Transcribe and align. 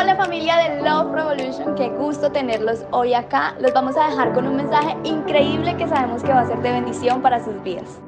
Hola 0.00 0.14
familia 0.14 0.56
de 0.58 0.80
Love 0.84 1.12
Revolution, 1.12 1.74
qué 1.74 1.88
gusto 1.88 2.30
tenerlos 2.30 2.84
hoy 2.92 3.14
acá. 3.14 3.56
Los 3.60 3.72
vamos 3.72 3.96
a 3.96 4.08
dejar 4.08 4.32
con 4.32 4.46
un 4.46 4.54
mensaje 4.54 4.96
increíble 5.02 5.76
que 5.76 5.88
sabemos 5.88 6.22
que 6.22 6.28
va 6.28 6.42
a 6.42 6.46
ser 6.46 6.58
de 6.58 6.70
bendición 6.70 7.20
para 7.20 7.44
sus 7.44 7.60
vidas. 7.64 8.00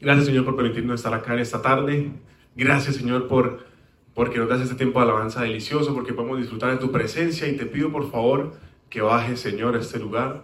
Gracias 0.00 0.26
Señor 0.26 0.44
por 0.44 0.56
permitirnos 0.56 0.96
estar 0.96 1.14
acá 1.14 1.34
en 1.34 1.38
esta 1.38 1.62
tarde. 1.62 2.10
Gracias 2.56 2.96
Señor 2.96 3.28
por 3.28 3.64
porque 4.14 4.40
nos 4.40 4.48
das 4.48 4.62
este 4.62 4.74
tiempo 4.74 4.98
de 4.98 5.04
alabanza 5.04 5.42
delicioso, 5.42 5.94
porque 5.94 6.12
podemos 6.12 6.38
disfrutar 6.38 6.72
de 6.72 6.78
tu 6.78 6.90
presencia 6.90 7.46
y 7.46 7.56
te 7.56 7.66
pido 7.66 7.92
por 7.92 8.10
favor 8.10 8.54
que 8.90 9.00
bajes 9.00 9.38
Señor 9.38 9.76
a 9.76 9.78
este 9.78 10.00
lugar, 10.00 10.42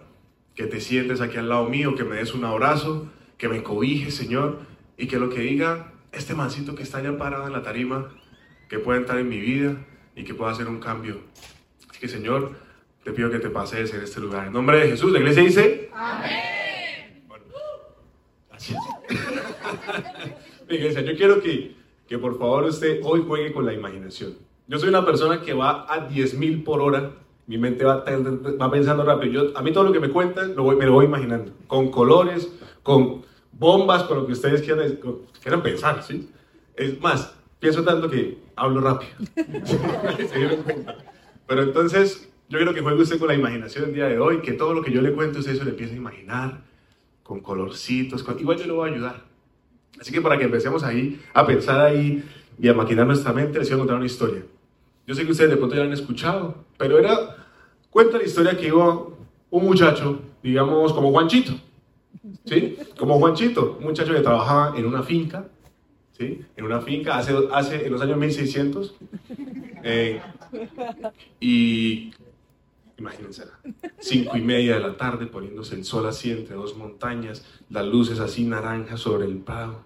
que 0.55 0.63
te 0.63 0.79
sientes 0.79 1.19
aquí 1.19 1.35
al 1.35 1.49
lado 1.49 1.67
mío, 1.67 1.93
que 1.95 2.05
me 2.05 2.15
des 2.15 2.33
un 2.33 2.45
abrazo, 2.45 3.09
que 3.37 3.49
me 3.49 3.63
cobijes 3.63 4.15
Señor 4.15 4.59
y 4.97 5.07
que 5.07 5.19
lo 5.19 5.29
que 5.29 5.41
diga 5.41 5.91
este 6.13 6.35
mancito 6.35 6.73
que 6.73 6.83
está 6.83 6.99
allá 6.99 7.17
parado 7.17 7.47
en 7.47 7.51
la 7.51 7.63
tarima, 7.63 8.13
que 8.69 8.79
pueda 8.79 8.97
entrar 8.97 9.19
en 9.19 9.27
mi 9.27 9.41
vida 9.41 9.75
y 10.19 10.23
que 10.25 10.33
pueda 10.33 10.51
hacer 10.51 10.67
un 10.67 10.79
cambio. 10.79 11.21
Así 11.89 11.99
que 12.01 12.07
Señor, 12.09 12.51
te 13.03 13.13
pido 13.13 13.31
que 13.31 13.39
te 13.39 13.49
pases 13.49 13.93
en 13.93 14.01
este 14.01 14.19
lugar. 14.19 14.47
En 14.47 14.53
nombre 14.53 14.79
de 14.79 14.89
Jesús, 14.89 15.11
la 15.13 15.19
iglesia 15.19 15.43
dice... 15.43 15.89
Amén. 15.93 17.23
Bueno, 17.27 17.45
gracias. 18.49 18.79
iglesia, 20.69 21.01
yo 21.01 21.15
quiero 21.15 21.41
que, 21.41 21.73
que 22.05 22.17
por 22.17 22.37
favor 22.37 22.65
usted 22.65 22.99
hoy 23.03 23.23
juegue 23.25 23.53
con 23.53 23.65
la 23.65 23.73
imaginación. 23.73 24.33
Yo 24.67 24.77
soy 24.77 24.89
una 24.89 25.05
persona 25.05 25.41
que 25.41 25.53
va 25.53 25.85
a 25.91 26.09
10.000 26.09 26.65
por 26.65 26.81
hora. 26.81 27.13
Mi 27.47 27.57
mente 27.57 27.85
va, 27.85 28.03
va 28.03 28.71
pensando 28.71 29.05
rápido. 29.05 29.31
Yo, 29.31 29.57
a 29.57 29.61
mí 29.61 29.71
todo 29.71 29.85
lo 29.85 29.93
que 29.93 30.01
me 30.01 30.09
cuentan 30.09 30.53
lo 30.53 30.63
voy, 30.63 30.75
me 30.75 30.85
lo 30.85 30.91
voy 30.91 31.05
imaginando. 31.05 31.53
Con 31.65 31.89
colores, 31.89 32.51
con 32.83 33.23
bombas, 33.53 34.03
con 34.03 34.17
lo 34.17 34.27
que 34.27 34.33
ustedes 34.33 34.61
quieran, 34.63 34.99
quieran 35.41 35.63
pensar, 35.63 36.03
¿sí? 36.03 36.29
Es 36.75 36.99
más, 36.99 37.33
pienso 37.59 37.83
tanto 37.83 38.09
que 38.09 38.48
hablo 38.59 38.81
rápido. 38.81 39.11
Pero 41.47 41.63
entonces, 41.63 42.29
yo 42.49 42.57
quiero 42.57 42.73
que 42.73 42.81
juegue 42.81 43.01
usted 43.01 43.19
con 43.19 43.27
la 43.27 43.35
imaginación 43.35 43.85
el 43.85 43.93
día 43.93 44.07
de 44.07 44.19
hoy, 44.19 44.41
que 44.41 44.53
todo 44.53 44.73
lo 44.73 44.83
que 44.83 44.91
yo 44.91 45.01
le 45.01 45.13
cuento 45.13 45.39
usted 45.39 45.57
se 45.57 45.63
le 45.63 45.71
empiece 45.71 45.93
a 45.93 45.97
imaginar, 45.97 46.61
con 47.23 47.41
colorcitos, 47.41 48.25
igual 48.39 48.57
yo 48.57 48.65
le 48.65 48.71
voy 48.73 48.89
a 48.89 48.93
ayudar. 48.93 49.23
Así 49.99 50.11
que 50.11 50.21
para 50.21 50.37
que 50.37 50.45
empecemos 50.45 50.83
ahí, 50.83 51.21
a 51.33 51.45
pensar 51.45 51.79
ahí 51.79 52.23
y 52.59 52.67
a 52.67 52.73
maquinar 52.73 53.05
nuestra 53.05 53.33
mente, 53.33 53.59
les 53.59 53.69
voy 53.69 53.75
a 53.75 53.79
contar 53.79 53.97
una 53.97 54.05
historia. 54.05 54.43
Yo 55.05 55.15
sé 55.15 55.25
que 55.25 55.31
ustedes 55.31 55.51
de 55.51 55.57
pronto 55.57 55.75
ya 55.75 55.81
la 55.81 55.87
han 55.87 55.93
escuchado, 55.93 56.65
pero 56.77 56.97
era, 56.97 57.35
cuenta 57.89 58.17
la 58.17 58.23
historia 58.23 58.55
que 58.57 58.67
iba 58.67 59.07
un 59.49 59.65
muchacho, 59.65 60.19
digamos 60.43 60.93
como 60.93 61.11
Juanchito, 61.11 61.53
¿sí? 62.45 62.77
Como 62.97 63.17
Juanchito, 63.19 63.77
un 63.79 63.85
muchacho 63.85 64.13
que 64.13 64.21
trabajaba 64.21 64.77
en 64.77 64.85
una 64.85 65.03
finca, 65.03 65.47
¿sí? 66.19 66.45
En 66.55 66.65
una 66.65 66.81
finca 66.81 67.17
hace, 67.17 67.33
hace 67.51 67.85
en 67.85 67.93
los 67.93 68.01
años 68.01 68.17
1600. 68.17 68.95
Eh, 69.83 70.21
y 71.39 72.11
imagínense, 72.97 73.45
cinco 73.99 74.35
y 74.35 74.41
media 74.41 74.75
de 74.75 74.81
la 74.81 74.97
tarde 74.97 75.25
poniéndose 75.27 75.75
el 75.75 75.85
sol 75.85 76.05
así 76.05 76.31
entre 76.31 76.55
dos 76.55 76.75
montañas, 76.75 77.45
las 77.69 77.85
luces 77.85 78.19
así 78.19 78.43
naranjas 78.43 78.99
sobre 78.99 79.25
el 79.25 79.37
prado. 79.37 79.85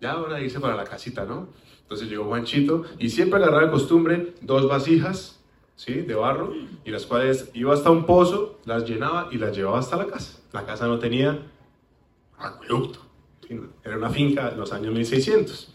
Ya 0.00 0.12
ahora 0.12 0.40
irse 0.40 0.58
para 0.58 0.74
la 0.74 0.84
casita, 0.84 1.24
¿no? 1.24 1.48
Entonces 1.82 2.08
llegó 2.08 2.24
Juanchito 2.24 2.84
y 2.98 3.10
siempre 3.10 3.38
agarraba 3.38 3.66
de 3.66 3.70
costumbre 3.70 4.34
dos 4.40 4.68
vasijas, 4.68 5.40
¿sí? 5.76 5.92
De 5.92 6.14
barro, 6.14 6.52
y 6.84 6.90
las 6.90 7.06
cuales 7.06 7.50
iba 7.54 7.72
hasta 7.72 7.90
un 7.90 8.04
pozo, 8.06 8.58
las 8.64 8.88
llenaba 8.88 9.28
y 9.30 9.38
las 9.38 9.56
llevaba 9.56 9.78
hasta 9.78 9.96
la 9.96 10.06
casa. 10.06 10.40
La 10.52 10.66
casa 10.66 10.88
no 10.88 10.98
tenía 10.98 11.46
acueducto. 12.36 13.01
Era 13.84 13.96
una 13.96 14.10
finca 14.10 14.50
en 14.50 14.58
los 14.58 14.72
años 14.72 14.92
1600. 14.92 15.72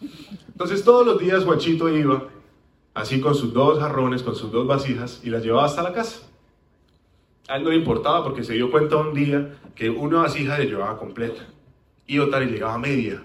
Entonces 0.48 0.84
todos 0.84 1.06
los 1.06 1.18
días 1.18 1.44
Juanchito 1.44 1.88
iba 1.88 2.28
así 2.94 3.20
con 3.20 3.34
sus 3.34 3.52
dos 3.52 3.78
jarrones, 3.78 4.22
con 4.22 4.34
sus 4.34 4.50
dos 4.50 4.66
vasijas 4.66 5.20
y 5.22 5.30
las 5.30 5.42
llevaba 5.42 5.66
hasta 5.66 5.82
la 5.82 5.92
casa. 5.92 6.20
A 7.48 7.56
él 7.56 7.64
no 7.64 7.70
le 7.70 7.76
importaba 7.76 8.24
porque 8.24 8.44
se 8.44 8.54
dio 8.54 8.70
cuenta 8.70 8.96
un 8.96 9.14
día 9.14 9.58
que 9.74 9.88
una 9.88 10.22
vasija 10.22 10.58
le 10.58 10.66
llevaba 10.66 10.98
completa 10.98 11.46
y 12.06 12.18
otra 12.18 12.40
le 12.40 12.46
llegaba 12.46 12.78
media. 12.78 13.22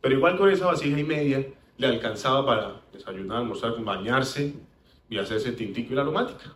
Pero 0.00 0.14
igual 0.14 0.38
con 0.38 0.50
esa 0.50 0.66
vasija 0.66 0.98
y 0.98 1.04
media 1.04 1.46
le 1.76 1.86
alcanzaba 1.86 2.46
para 2.46 2.82
desayunar, 2.92 3.38
almorzar, 3.38 3.74
bañarse 3.82 4.54
y 5.08 5.18
hacerse 5.18 5.52
tintico 5.52 5.92
y 5.92 5.96
la 5.96 6.02
aromática. 6.02 6.54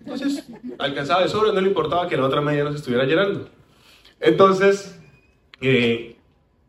Entonces, 0.00 0.44
alcanzaba 0.78 1.22
de 1.22 1.28
sobra, 1.28 1.52
no 1.52 1.60
le 1.60 1.68
importaba 1.68 2.08
que 2.08 2.16
la 2.16 2.26
otra 2.26 2.40
media 2.40 2.64
no 2.64 2.72
se 2.72 2.78
estuviera 2.78 3.04
llenando. 3.04 3.48
Entonces, 4.20 4.98
eh, 5.60 6.17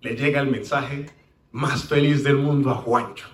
le 0.02 0.16
llega 0.16 0.42
el 0.42 0.48
mensaje 0.48 1.08
más 1.52 1.84
feliz 1.84 2.24
del 2.24 2.38
mundo 2.38 2.70
a 2.70 2.76
Juancho. 2.76 3.28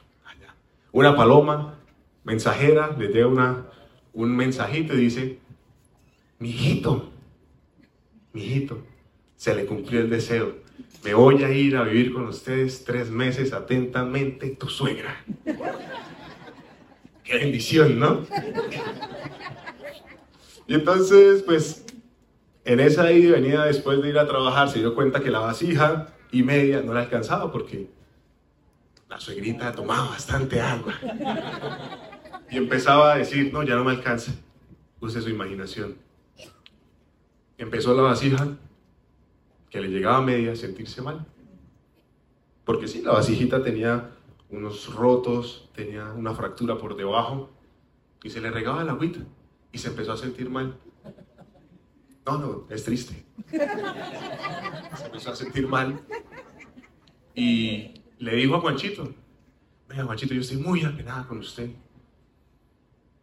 Una 0.91 1.15
paloma 1.15 1.79
mensajera 2.23 2.95
le 2.97 3.09
llega 3.09 3.27
una, 3.27 3.65
un 4.13 4.35
mensajito 4.35 4.93
y 4.93 4.97
dice, 4.97 5.39
mi 6.39 6.49
hijito, 6.49 7.11
mi 8.33 8.43
hijito, 8.43 8.81
se 9.35 9.53
le 9.55 9.65
cumplió 9.65 9.99
el 10.01 10.09
deseo. 10.09 10.55
Me 11.03 11.13
voy 11.13 11.43
a 11.43 11.51
ir 11.51 11.75
a 11.77 11.83
vivir 11.83 12.13
con 12.13 12.27
ustedes 12.27 12.83
tres 12.83 13.11
meses 13.11 13.53
atentamente, 13.53 14.49
tu 14.51 14.67
suegra. 14.67 15.23
Qué 17.23 17.37
bendición, 17.37 17.99
¿no? 17.99 18.25
Y 20.67 20.73
entonces, 20.73 21.43
pues, 21.43 21.85
en 22.63 22.79
ida 22.79 23.11
y 23.11 23.27
venida 23.27 23.65
después 23.65 24.01
de 24.01 24.09
ir 24.09 24.17
a 24.17 24.27
trabajar, 24.27 24.69
se 24.69 24.79
dio 24.79 24.95
cuenta 24.95 25.19
que 25.19 25.29
la 25.29 25.39
vasija 25.39 26.14
y 26.31 26.43
media 26.43 26.81
no 26.81 26.93
le 26.93 26.99
alcanzaba 26.99 27.51
porque 27.51 27.89
la 29.09 29.19
suegrita 29.19 29.71
tomaba 29.71 30.09
bastante 30.09 30.59
agua. 30.59 30.93
Y 32.49 32.57
empezaba 32.57 33.13
a 33.13 33.17
decir, 33.17 33.51
no, 33.51 33.63
ya 33.63 33.75
no 33.75 33.83
me 33.83 33.91
alcanza. 33.91 34.33
Use 34.99 35.21
su 35.21 35.29
imaginación. 35.29 35.97
Empezó 37.57 37.93
la 37.93 38.03
vasija, 38.03 38.57
que 39.69 39.81
le 39.81 39.89
llegaba 39.89 40.17
a 40.17 40.21
media, 40.21 40.51
a 40.51 40.55
sentirse 40.55 41.01
mal. 41.01 41.25
Porque 42.65 42.87
sí, 42.87 43.01
la 43.01 43.11
vasijita 43.11 43.63
tenía 43.63 44.11
unos 44.49 44.93
rotos, 44.93 45.69
tenía 45.73 46.11
una 46.13 46.33
fractura 46.33 46.77
por 46.77 46.95
debajo, 46.95 47.49
y 48.23 48.29
se 48.29 48.41
le 48.41 48.51
regaba 48.51 48.83
la 48.83 48.93
agüita, 48.93 49.19
y 49.71 49.77
se 49.77 49.89
empezó 49.89 50.13
a 50.13 50.17
sentir 50.17 50.49
mal. 50.49 50.77
No, 52.25 52.37
no, 52.39 52.67
es 52.69 52.83
triste. 52.83 53.23
Se 53.51 55.05
empezó 55.05 55.31
a 55.31 55.35
sentir 55.35 55.67
mal 55.67 55.99
y 57.35 58.01
le 58.17 58.35
dijo 58.35 58.55
a 58.55 58.61
Juanchito, 58.61 59.13
venga 59.87 60.05
Juanchito, 60.05 60.33
yo 60.33 60.41
estoy 60.41 60.57
muy 60.57 60.83
apenada 60.83 61.27
con 61.27 61.37
usted. 61.37 61.69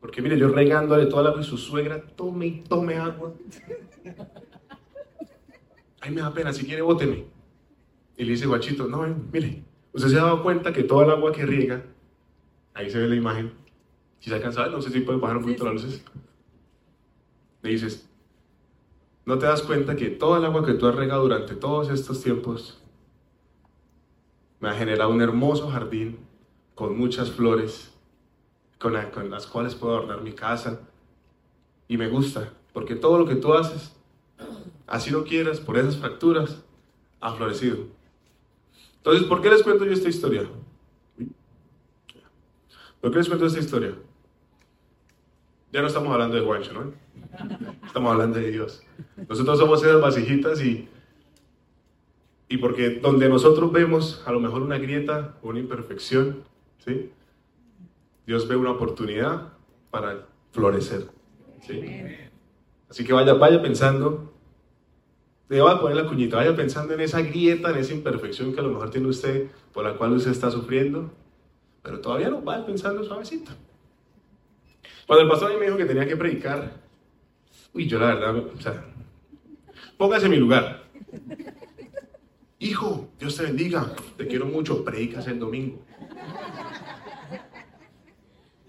Porque 0.00 0.22
mire, 0.22 0.38
yo 0.38 0.48
regándole 0.48 1.06
toda 1.06 1.30
la 1.30 1.40
y 1.40 1.44
su 1.44 1.56
suegra, 1.56 2.00
tome 2.00 2.46
y 2.46 2.60
tome 2.62 2.96
agua. 2.96 3.32
Ay, 6.00 6.10
me 6.10 6.20
da 6.20 6.32
pena, 6.32 6.52
si 6.52 6.64
quiere, 6.64 6.82
bóteme. 6.82 7.24
Y 8.16 8.24
le 8.24 8.32
dice 8.32 8.46
Juanchito, 8.46 8.86
no, 8.86 9.06
mire, 9.32 9.64
usted 9.92 10.10
se 10.10 10.18
ha 10.18 10.24
dado 10.24 10.42
cuenta 10.42 10.72
que 10.72 10.82
toda 10.84 11.04
el 11.04 11.10
agua 11.10 11.32
que 11.32 11.46
riega, 11.46 11.84
ahí 12.74 12.90
se 12.90 12.98
ve 12.98 13.08
la 13.08 13.16
imagen, 13.16 13.52
si 14.20 14.30
se 14.30 14.36
alcanza, 14.36 14.66
no 14.66 14.80
sé 14.80 14.90
si 14.90 15.00
puede 15.00 15.18
bajar 15.18 15.38
un 15.38 15.44
poquito 15.44 15.64
las 15.64 15.74
luces. 15.74 16.04
Le 17.62 17.70
dices, 17.70 18.08
¿No 19.24 19.38
te 19.38 19.46
das 19.46 19.62
cuenta 19.62 19.94
que 19.94 20.08
toda 20.08 20.38
el 20.38 20.44
agua 20.44 20.66
que 20.66 20.74
tú 20.74 20.86
has 20.86 20.96
regado 20.96 21.22
durante 21.22 21.54
todos 21.54 21.90
estos 21.90 22.22
tiempos 22.22 22.78
me 24.58 24.68
ha 24.68 24.74
generado 24.74 25.10
un 25.10 25.22
hermoso 25.22 25.68
jardín 25.70 26.18
con 26.74 26.98
muchas 26.98 27.30
flores, 27.30 27.92
con, 28.78 28.94
las 29.30 29.46
cuales 29.46 29.76
puedo 29.76 29.96
adornar 29.96 30.22
mi 30.22 30.32
casa? 30.32 30.80
Y 31.86 31.96
me 31.96 32.08
gusta, 32.08 32.52
porque 32.72 32.96
todo 32.96 33.18
lo 33.18 33.26
que 33.26 33.36
tú 33.36 33.54
haces, 33.54 33.94
así 34.88 35.10
lo 35.10 35.24
quieras, 35.24 35.60
por 35.60 35.78
esas 35.78 35.96
fracturas, 35.96 36.62
ha 37.20 37.32
florecido. 37.32 37.86
Entonces, 38.96 39.24
¿por 39.24 39.40
qué 39.40 39.50
les 39.50 39.62
cuento 39.62 39.84
yo 39.84 39.92
esta 39.92 40.08
historia? 40.08 40.48
¿Por 43.00 43.10
qué 43.10 43.18
les 43.18 43.28
cuento 43.28 43.46
esta 43.46 43.60
historia? 43.60 43.94
Ya 45.72 45.80
no 45.80 45.86
estamos 45.86 46.12
hablando 46.12 46.36
de 46.36 46.44
Juancho, 46.44 46.72
¿no? 46.72 47.01
Estamos 47.86 48.12
hablando 48.12 48.38
de 48.38 48.50
Dios. 48.50 48.82
Nosotros 49.28 49.58
somos 49.58 49.82
esas 49.82 50.00
vasijitas 50.00 50.62
y, 50.62 50.88
y 52.48 52.56
porque 52.58 53.00
donde 53.00 53.28
nosotros 53.28 53.72
vemos 53.72 54.22
a 54.26 54.32
lo 54.32 54.40
mejor 54.40 54.62
una 54.62 54.78
grieta 54.78 55.36
o 55.42 55.48
una 55.48 55.60
imperfección, 55.60 56.44
¿sí? 56.84 57.10
Dios 58.26 58.46
ve 58.46 58.56
una 58.56 58.70
oportunidad 58.70 59.52
para 59.90 60.26
florecer. 60.52 61.08
¿sí? 61.66 61.82
Así 62.88 63.04
que 63.04 63.12
vaya, 63.12 63.34
vaya 63.34 63.60
pensando, 63.60 64.32
le 65.48 65.60
voy 65.60 65.72
a 65.72 65.80
poner 65.80 65.96
la 65.96 66.06
cuñita, 66.06 66.36
vaya 66.36 66.54
pensando 66.54 66.94
en 66.94 67.00
esa 67.00 67.20
grieta, 67.20 67.70
en 67.70 67.78
esa 67.78 67.94
imperfección 67.94 68.52
que 68.52 68.60
a 68.60 68.62
lo 68.62 68.70
mejor 68.70 68.90
tiene 68.90 69.08
usted, 69.08 69.48
por 69.72 69.84
la 69.84 69.96
cual 69.96 70.12
usted 70.12 70.30
está 70.30 70.50
sufriendo, 70.50 71.10
pero 71.82 72.00
todavía 72.00 72.30
no, 72.30 72.40
vaya 72.42 72.64
pensando 72.64 73.02
suavecito. 73.02 73.50
Cuando 75.06 75.24
el 75.24 75.28
pastor 75.28 75.58
me 75.58 75.66
dijo 75.66 75.76
que 75.76 75.84
tenía 75.84 76.06
que 76.06 76.16
predicar, 76.16 76.81
uy, 77.72 77.86
yo 77.86 77.98
la 77.98 78.14
verdad, 78.14 78.36
o 78.36 78.60
sea, 78.60 78.84
póngase 79.96 80.26
en 80.26 80.32
mi 80.32 80.36
lugar. 80.38 80.84
Hijo, 82.58 83.10
Dios 83.18 83.36
te 83.36 83.42
bendiga, 83.44 83.94
te 84.16 84.26
quiero 84.26 84.46
mucho, 84.46 84.84
predicas 84.84 85.26
el 85.26 85.38
domingo. 85.38 85.84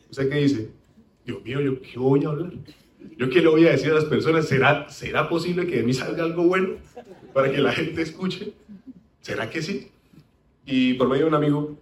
¿Usted 0.10 0.30
qué 0.30 0.36
dice? 0.38 0.72
Dios 1.26 1.44
mío, 1.44 1.62
¿yo 1.62 1.82
qué 1.82 2.00
voy 2.00 2.26
a 2.26 2.30
hablar? 2.30 2.54
¿Yo 3.18 3.30
qué 3.30 3.42
le 3.42 3.50
voy 3.50 3.68
a 3.68 3.72
decir 3.72 3.92
a 3.92 3.96
las 3.96 4.06
personas? 4.06 4.48
¿Será, 4.48 4.90
¿Será 4.90 5.30
posible 5.30 5.68
que 5.68 5.78
de 5.78 5.84
mí 5.84 5.94
salga 5.94 6.24
algo 6.24 6.44
bueno 6.44 6.78
para 7.34 7.52
que 7.52 7.60
la 7.60 7.72
gente 7.72 8.02
escuche? 8.02 8.54
¿Será 9.22 9.50
que 9.50 9.62
sí? 9.62 9.92
Y 10.66 10.96
por 10.96 11.08
medio 11.08 11.24
de 11.24 11.30
un 11.30 11.36
amigo 11.36 11.78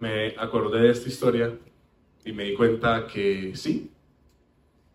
me 0.00 0.34
acordé 0.38 0.80
de 0.80 0.90
esta 0.90 1.08
historia 1.08 1.56
y 2.24 2.32
me 2.32 2.44
di 2.44 2.54
cuenta 2.54 3.06
que 3.06 3.52
sí, 3.54 3.91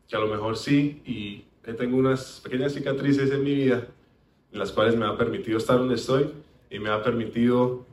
que 0.08 0.16
a 0.16 0.20
lo 0.20 0.28
mejor 0.28 0.58
sí, 0.58 1.02
y 1.06 1.46
tengo 1.74 1.98
unas 1.98 2.40
pequeñas 2.42 2.74
cicatrices 2.74 3.32
en 3.32 3.44
mi 3.44 3.54
vida, 3.54 3.88
en 4.52 4.60
las 4.60 4.72
cuales 4.72 4.96
me 4.96 5.06
ha 5.06 5.18
permitido 5.18 5.58
estar 5.58 5.78
donde 5.78 5.96
estoy 5.96 6.32
y 6.70 6.80
me 6.80 6.90
ha 6.90 7.04
permitido 7.04 7.86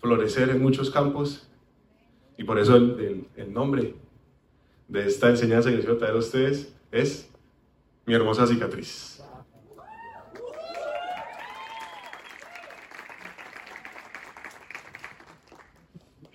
florecer 0.00 0.50
en 0.50 0.62
muchos 0.62 0.90
campos, 0.90 1.48
y 2.38 2.44
por 2.44 2.58
eso 2.58 2.76
el, 2.76 3.26
el, 3.36 3.52
nombre 3.52 3.94
de 4.88 5.06
esta 5.06 5.30
enseñanza 5.30 5.70
que 5.70 5.76
les 5.76 5.84
quiero 5.84 5.98
traer 5.98 6.14
a 6.14 6.18
ustedes 6.18 6.72
es 6.92 7.28
mi 8.04 8.14
hermosa 8.14 8.46
cicatriz. 8.46 9.22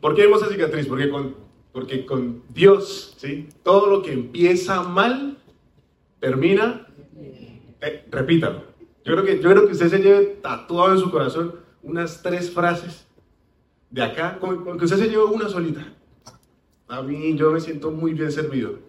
¿Por 0.02 0.16
qué 0.16 0.24
hermosa 0.24 0.50
cicatriz? 0.50 0.88
Porque 0.88 1.10
con, 1.10 1.36
porque 1.72 2.06
con 2.06 2.44
Dios, 2.50 3.16
¿sí? 3.18 3.50
Todo 3.64 3.88
lo 3.88 4.02
que 4.02 4.12
empieza 4.12 4.84
mal, 4.84 5.38
termina, 6.20 6.88
eh, 7.82 8.06
repítalo. 8.10 8.64
Yo 9.04 9.14
creo, 9.14 9.24
que, 9.24 9.42
yo 9.42 9.50
creo 9.50 9.66
que 9.66 9.72
usted 9.72 9.90
se 9.90 10.00
lleve 10.00 10.26
tatuado 10.42 10.94
en 10.94 11.00
su 11.00 11.10
corazón 11.10 11.56
unas 11.82 12.22
tres 12.22 12.52
frases 12.52 13.08
de 13.90 14.04
acá, 14.04 14.38
con, 14.40 14.78
que 14.78 14.86
usted 14.86 14.98
se 14.98 15.10
lleve 15.10 15.24
una 15.24 15.50
solita. 15.50 15.94
A 16.88 17.02
mí 17.02 17.36
yo 17.36 17.52
me 17.52 17.60
siento 17.60 17.92
muy 17.92 18.14
bien 18.14 18.32
servido. 18.32 18.80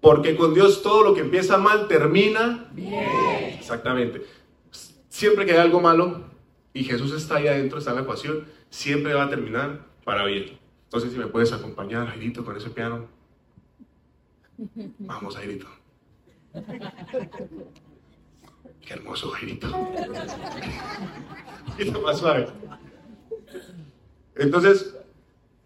Porque 0.00 0.36
con 0.36 0.54
Dios 0.54 0.82
todo 0.82 1.02
lo 1.02 1.14
que 1.14 1.20
empieza 1.20 1.58
mal 1.58 1.88
termina 1.88 2.68
bien. 2.72 3.04
Exactamente. 3.58 4.22
Siempre 5.08 5.46
que 5.46 5.52
hay 5.52 5.58
algo 5.58 5.80
malo 5.80 6.24
y 6.72 6.84
Jesús 6.84 7.12
está 7.12 7.36
ahí 7.36 7.48
adentro, 7.48 7.78
está 7.78 7.90
en 7.90 7.96
la 7.96 8.02
ecuación, 8.02 8.44
siempre 8.68 9.14
va 9.14 9.24
a 9.24 9.30
terminar 9.30 9.86
para 10.04 10.24
bien. 10.24 10.58
Entonces, 10.96 11.12
si 11.12 11.18
me 11.18 11.30
puedes 11.30 11.52
acompañar, 11.52 12.06
Jairito, 12.06 12.42
con 12.42 12.56
ese 12.56 12.70
piano. 12.70 13.04
Vamos, 15.00 15.36
Jairito. 15.36 15.66
Qué 18.80 18.94
hermoso, 18.94 19.28
Jairito. 19.28 19.66
Un 21.78 22.02
más 22.02 22.18
suave. 22.18 22.48
Entonces, 24.36 24.96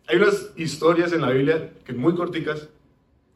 hay 0.09 0.17
unas 0.17 0.51
historias 0.57 1.13
en 1.13 1.21
la 1.21 1.31
Biblia 1.31 1.75
que 1.85 1.93
muy 1.93 2.17
corticas, 2.17 2.69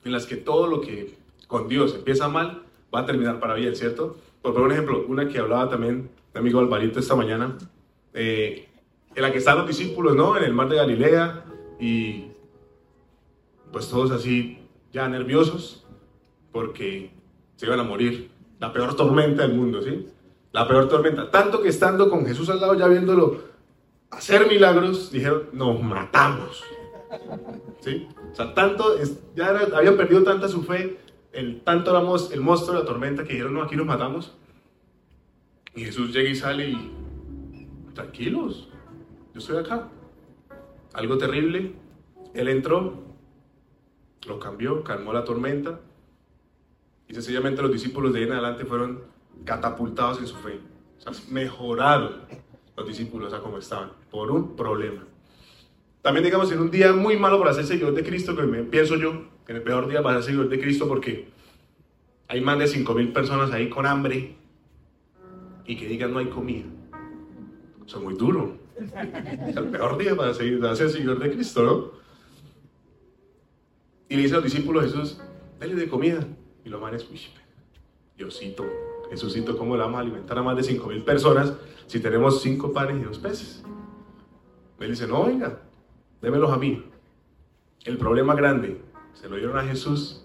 en 0.05 0.11
las 0.11 0.27
que 0.27 0.35
todo 0.35 0.67
lo 0.67 0.81
que 0.81 1.17
con 1.47 1.69
Dios 1.69 1.95
empieza 1.95 2.27
mal, 2.27 2.65
va 2.93 3.03
a 3.03 3.07
terminar 3.07 3.39
para 3.39 3.55
bien, 3.55 3.77
¿cierto? 3.77 4.17
Por 4.43 4.61
un 4.61 4.73
ejemplo, 4.73 5.05
una 5.07 5.29
que 5.29 5.39
hablaba 5.39 5.69
también 5.69 6.11
mi 6.35 6.41
amigo 6.41 6.59
Alvarito 6.59 6.99
esta 6.99 7.15
mañana, 7.15 7.57
eh, 8.15 8.69
en 9.15 9.23
la 9.23 9.31
que 9.31 9.39
están 9.39 9.59
los 9.59 9.69
discípulos, 9.69 10.17
¿no? 10.17 10.37
En 10.37 10.43
el 10.43 10.53
mar 10.53 10.69
de 10.69 10.75
Galilea 10.75 11.44
y 11.79 12.27
pues 13.73 13.89
todos 13.89 14.11
así 14.11 14.59
ya 14.93 15.09
nerviosos 15.09 15.85
porque 16.53 17.11
se 17.57 17.67
iban 17.67 17.81
a 17.81 17.85
morir. 17.85 18.31
La 18.61 18.73
peor 18.73 18.95
tormenta 18.97 19.43
del 19.43 19.55
mundo, 19.55 19.83
¿sí? 19.83 20.07
La 20.53 20.67
peor 20.67 20.89
tormenta. 20.89 21.31
Tanto 21.31 21.61
que 21.61 21.69
estando 21.69 22.09
con 22.09 22.25
Jesús 22.25 22.49
al 22.49 22.61
lado, 22.61 22.75
ya 22.75 22.87
viéndolo 22.87 23.43
hacer 24.11 24.47
milagros, 24.49 25.11
dijeron, 25.11 25.49
nos 25.53 25.83
matamos. 25.83 26.63
¿Sí? 27.81 28.09
O 28.33 28.35
sea, 28.35 28.55
tanto, 28.55 28.97
ya 29.35 29.49
habían 29.49 29.97
perdido 29.97 30.23
tanta 30.23 30.49
su 30.49 30.63
fe, 30.63 30.99
el, 31.33 31.61
tanto 31.63 31.91
éramos 31.91 32.31
el 32.33 32.41
monstruo 32.41 32.77
de 32.77 32.83
la 32.83 32.87
tormenta 32.87 33.25
que 33.25 33.33
dijeron, 33.33 33.55
no, 33.55 33.63
aquí 33.63 33.77
nos 33.77 33.87
matamos. 33.87 34.35
Y 35.75 35.85
Jesús 35.85 36.13
llega 36.13 36.31
y 36.31 36.37
sale 36.37 36.69
y, 36.71 37.69
tranquilos, 37.95 38.69
yo 39.33 39.41
estoy 39.41 39.59
acá. 39.59 39.89
Algo 40.95 41.19
terrible, 41.19 41.73
él 42.35 42.49
entró, 42.49 43.03
lo 44.27 44.39
cambió, 44.39 44.85
calmó 44.85 45.13
la 45.13 45.25
tormenta 45.25 45.81
y 47.09 47.15
sencillamente 47.15 47.63
los 47.63 47.73
discípulos 47.73 48.13
de 48.13 48.21
ahí 48.21 48.25
en 48.27 48.33
adelante 48.33 48.65
fueron 48.65 49.03
catapultados 49.45 50.21
en 50.21 50.27
su 50.27 50.37
fe. 50.37 50.61
O 50.99 51.01
sea, 51.01 51.13
mejoraron 51.31 52.21
los 52.77 52.87
discípulos 52.87 53.33
a 53.33 53.41
como 53.41 53.59
estaban 53.59 53.91
por 54.11 54.31
un 54.31 54.55
problema. 54.57 55.05
También 56.01 56.25
digamos 56.25 56.53
en 56.53 56.61
un 56.61 56.71
día 56.71 56.93
muy 56.93 57.17
malo 57.17 57.39
para 57.41 57.55
ser 57.55 57.65
seguidor 57.65 57.95
de 57.95 58.05
Cristo, 58.05 58.37
que 58.37 58.43
me 58.43 58.63
pienso 58.63 58.97
yo, 58.97 59.25
que 59.45 59.53
en 59.53 59.57
el 59.57 59.63
peor 59.63 59.89
día 59.89 60.03
para 60.03 60.17
ser 60.19 60.27
seguidor 60.27 60.49
de 60.49 60.61
Cristo 60.61 60.87
porque 60.87 61.29
hay 62.29 62.41
más 62.41 62.59
de 62.59 62.67
5.000 62.67 63.13
personas 63.13 63.51
ahí 63.53 63.69
con 63.69 63.85
hambre 63.85 64.37
y 65.67 65.77
que 65.77 65.89
digan 65.89 66.13
no 66.13 66.21
hay 66.21 66.27
comida. 66.27 66.67
Eso 67.85 67.99
es 67.99 68.05
muy 68.05 68.15
duro. 68.15 68.64
El 69.57 69.69
peor 69.69 69.99
día 69.99 70.17
para, 70.17 70.35
seguir, 70.35 70.61
para 70.61 70.75
ser 70.77 70.91
seguidor 70.91 71.19
de 71.19 71.33
Cristo, 71.33 71.63
¿no? 71.63 72.05
Y 74.09 74.17
le 74.17 74.23
dice 74.23 74.35
a 74.35 74.37
los 74.39 74.45
discípulos 74.45 74.85
Jesús, 74.85 75.19
dale 75.59 75.75
de 75.75 75.89
comida. 75.89 76.27
Y 76.65 76.69
los 76.69 76.81
manes, 76.81 77.07
uy, 77.11 77.21
Diosito, 78.17 78.65
Jesucito, 79.11 79.57
¿cómo 79.57 79.77
le 79.77 79.83
vamos 79.83 79.99
a 79.99 80.01
alimentar 80.01 80.39
a 80.39 80.43
más 80.43 80.57
de 80.57 80.63
5 80.63 80.87
mil 80.89 81.03
personas 81.03 81.53
si 81.87 82.01
tenemos 82.01 82.43
cinco 82.43 82.73
panes 82.73 83.01
y 83.01 83.05
dos 83.05 83.19
peces? 83.19 83.63
Él 84.81 84.91
dice, 84.91 85.07
no, 85.07 85.25
venga, 85.25 85.61
démelos 86.21 86.53
a 86.53 86.59
mí. 86.59 86.85
El 87.85 87.97
problema 87.97 88.35
grande, 88.35 88.81
se 89.15 89.29
lo 89.29 89.37
dieron 89.37 89.59
a 89.59 89.63
Jesús, 89.63 90.25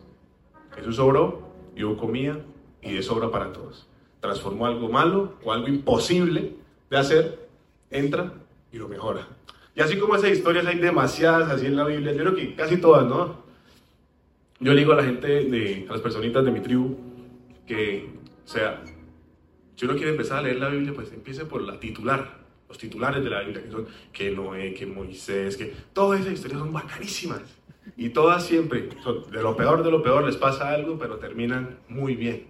Jesús 0.75 1.00
obró 1.00 1.50
y 1.75 1.84
hubo 1.84 1.98
comida 1.98 2.40
y 2.81 2.94
de 2.94 3.04
sobra 3.04 3.31
para 3.31 3.54
todos. 3.54 3.88
Transformó 4.19 4.66
algo 4.66 4.90
malo 4.90 5.36
o 5.44 5.52
algo 5.52 5.68
imposible 5.68 6.56
de 6.90 6.98
hacer, 6.98 7.49
entra 7.92 8.34
y 8.72 8.78
lo 8.78 8.88
mejora. 8.88 9.28
Y 9.76 9.82
así 9.82 9.98
como 9.98 10.16
esas 10.16 10.32
historias 10.32 10.66
hay 10.66 10.78
demasiadas 10.78 11.50
así 11.50 11.66
en 11.66 11.76
la 11.76 11.86
Biblia, 11.86 12.12
yo 12.12 12.20
creo 12.20 12.36
que 12.36 12.56
casi 12.56 12.78
todas, 12.78 13.08
¿no? 13.08 13.44
Yo 14.60 14.74
le 14.74 14.82
digo 14.82 14.94
a 14.94 14.98
la 14.98 15.04
gente, 15.04 15.28
de, 15.28 15.86
a 15.88 15.94
las 15.94 16.02
personitas 16.02 16.44
de 16.44 16.52
mi 16.52 16.60
tribu, 16.60 16.98
que, 17.66 18.10
o 18.44 18.48
sea, 18.48 18.84
si 19.76 19.86
uno 19.86 19.96
quiere 19.96 20.12
empezar 20.12 20.40
a 20.40 20.42
leer 20.42 20.58
la 20.58 20.68
Biblia, 20.68 20.92
pues 20.94 21.14
empiece 21.14 21.46
por 21.46 21.62
la 21.62 21.80
titular, 21.80 22.40
los 22.68 22.78
titulares 22.78 23.24
de 23.24 23.30
la 23.30 23.42
Biblia, 23.42 23.64
que 23.64 23.72
son 23.72 23.88
que 24.12 24.32
Noé, 24.32 24.74
que 24.74 24.86
Moisés, 24.86 25.56
que 25.56 25.74
todas 25.94 26.20
esas 26.20 26.34
historias 26.34 26.60
son 26.60 26.74
bacanísimas. 26.74 27.42
Y 27.96 28.10
todas 28.10 28.46
siempre, 28.46 28.90
de 29.32 29.42
lo 29.42 29.56
peor 29.56 29.84
de 29.84 29.92
lo 29.92 30.04
peor, 30.04 30.26
les 30.26 30.36
pasa 30.36 30.70
algo, 30.70 31.00
pero 31.00 31.18
terminan 31.18 31.80
muy 31.88 32.16
bien. 32.16 32.48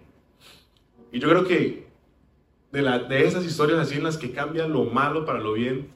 Y 1.12 1.20
yo 1.20 1.28
creo 1.28 1.44
que 1.44 1.89
de, 2.72 2.82
de 2.82 3.26
esas 3.26 3.44
historias 3.44 3.78
así 3.78 3.96
en 3.96 4.04
las 4.04 4.16
que 4.16 4.32
cambian 4.32 4.72
lo 4.72 4.84
malo 4.84 5.24
para 5.24 5.40
lo 5.40 5.52
bien, 5.52 5.88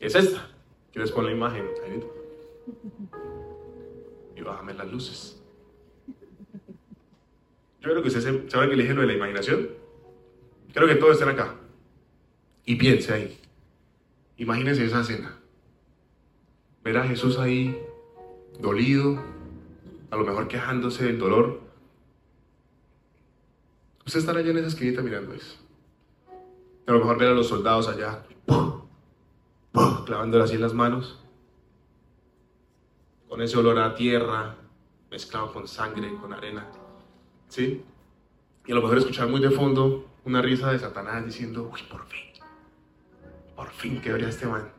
es 0.00 0.14
esta. 0.14 0.50
¿Quieres 0.92 1.10
poner 1.10 1.30
la 1.30 1.36
imagen? 1.36 1.64
y 4.36 4.40
bájame 4.42 4.74
las 4.74 4.90
luces. 4.90 5.40
Yo 7.80 7.90
creo 7.90 8.02
que 8.02 8.08
ustedes 8.08 8.50
saben 8.50 8.70
que 8.70 8.76
le 8.76 8.94
lo 8.94 9.02
de 9.02 9.06
la 9.06 9.12
imaginación. 9.12 9.68
Creo 10.72 10.88
que 10.88 10.94
todos 10.96 11.12
estén 11.12 11.28
acá. 11.28 11.54
Y 12.64 12.76
piense 12.76 13.12
ahí. 13.12 13.38
Imagínense 14.38 14.84
esa 14.84 15.02
escena. 15.02 15.38
Ver 16.82 16.96
a 16.96 17.04
Jesús 17.04 17.38
ahí, 17.38 17.78
dolido, 18.58 19.22
a 20.10 20.16
lo 20.16 20.24
mejor 20.24 20.48
quejándose 20.48 21.04
del 21.04 21.18
dolor. 21.18 21.60
Usted 24.06 24.20
estará 24.20 24.40
allá 24.40 24.50
en 24.50 24.58
esa 24.58 24.68
esquinita 24.68 25.02
mirando 25.02 25.34
eso. 25.34 25.56
A 26.86 26.92
lo 26.92 26.98
mejor 26.98 27.18
ver 27.18 27.28
a 27.28 27.34
los 27.34 27.48
soldados 27.48 27.88
allá, 27.88 28.22
clavándole 30.04 30.44
así 30.44 30.54
en 30.54 30.60
las 30.60 30.74
manos 30.74 31.24
con 33.34 33.42
ese 33.42 33.56
olor 33.56 33.78
a 33.80 33.94
tierra 33.96 34.54
mezclado 35.10 35.52
con 35.52 35.66
sangre, 35.66 36.14
con 36.20 36.32
arena. 36.32 36.68
¿Sí? 37.48 37.82
Y 38.64 38.70
a 38.70 38.74
lo 38.76 38.82
mejor 38.82 38.98
escuchar 38.98 39.28
muy 39.28 39.40
de 39.40 39.50
fondo 39.50 40.06
una 40.24 40.40
risa 40.40 40.70
de 40.70 40.78
Satanás 40.78 41.24
diciendo, 41.24 41.68
uy, 41.72 41.80
por 41.90 42.06
fin, 42.06 42.20
por 43.56 43.70
fin 43.70 44.00
quedaría 44.00 44.28
este 44.28 44.46
man. 44.46 44.70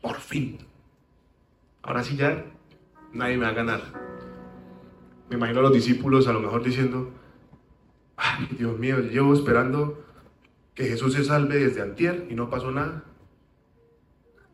Por 0.00 0.16
fin. 0.16 0.58
Ahora 1.82 2.02
sí 2.02 2.16
ya 2.16 2.44
nadie 3.12 3.36
me 3.36 3.44
va 3.44 3.50
a 3.50 3.54
ganar. 3.54 3.82
Me 5.28 5.36
imagino 5.36 5.60
a 5.60 5.62
los 5.64 5.72
discípulos 5.72 6.26
a 6.26 6.32
lo 6.32 6.40
mejor 6.40 6.62
diciendo, 6.62 7.10
ay, 8.20 8.48
Dios 8.58 8.78
mío, 8.78 9.00
llevo 9.00 9.32
esperando 9.32 10.04
que 10.74 10.84
Jesús 10.84 11.14
se 11.14 11.24
salve 11.24 11.56
desde 11.56 11.80
antier 11.80 12.26
y 12.30 12.34
no 12.34 12.50
pasó 12.50 12.70
nada. 12.70 13.04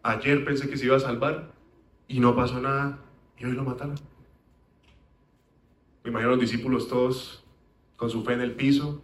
Ayer 0.03 0.45
pensé 0.45 0.69
que 0.69 0.77
se 0.77 0.87
iba 0.87 0.97
a 0.97 1.01
salvar 1.01 1.53
y 2.07 2.21
no 2.21 2.37
pasó 2.37 2.61
nada 2.61 3.01
y 3.37 3.45
hoy 3.45 3.53
lo 3.53 3.65
mataron. 3.65 3.97
Me 6.05 6.11
imagino 6.11 6.31
a 6.31 6.33
los 6.33 6.41
discípulos 6.41 6.89
todos 6.89 7.45
con 7.97 8.09
su 8.09 8.23
fe 8.23 8.35
en 8.35 8.41
el 8.41 8.53
piso, 8.53 9.03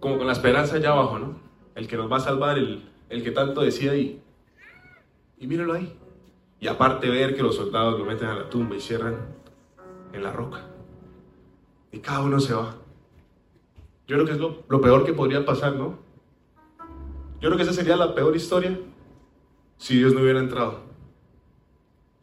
como 0.00 0.18
con 0.18 0.26
la 0.26 0.34
esperanza 0.34 0.76
allá 0.76 0.90
abajo, 0.90 1.18
¿no? 1.18 1.40
El 1.74 1.88
que 1.88 1.96
nos 1.96 2.12
va 2.12 2.18
a 2.18 2.20
salvar, 2.20 2.58
el, 2.58 2.90
el 3.08 3.22
que 3.24 3.30
tanto 3.30 3.62
decía 3.62 3.96
y, 3.96 4.20
y 5.38 5.46
míralo 5.46 5.72
ahí. 5.72 5.96
Y 6.60 6.66
aparte 6.66 7.08
ver 7.08 7.34
que 7.34 7.42
los 7.42 7.56
soldados 7.56 7.98
lo 7.98 8.04
meten 8.04 8.28
a 8.28 8.34
la 8.34 8.50
tumba 8.50 8.76
y 8.76 8.80
cierran 8.80 9.16
en 10.12 10.22
la 10.22 10.30
roca. 10.30 10.73
Y 11.94 12.00
cada 12.00 12.22
uno 12.22 12.40
se 12.40 12.52
va. 12.52 12.74
Yo 14.08 14.16
creo 14.16 14.26
que 14.26 14.32
es 14.32 14.38
lo, 14.38 14.80
peor 14.80 15.04
que 15.04 15.12
podría 15.12 15.46
pasar, 15.46 15.76
¿no? 15.76 15.96
Yo 17.40 17.48
creo 17.48 17.56
que 17.56 17.62
esa 17.62 17.72
sería 17.72 17.96
la 17.96 18.16
peor 18.16 18.34
historia 18.34 18.76
si 19.78 19.98
Dios 19.98 20.12
no 20.12 20.20
hubiera 20.20 20.40
entrado. 20.40 20.80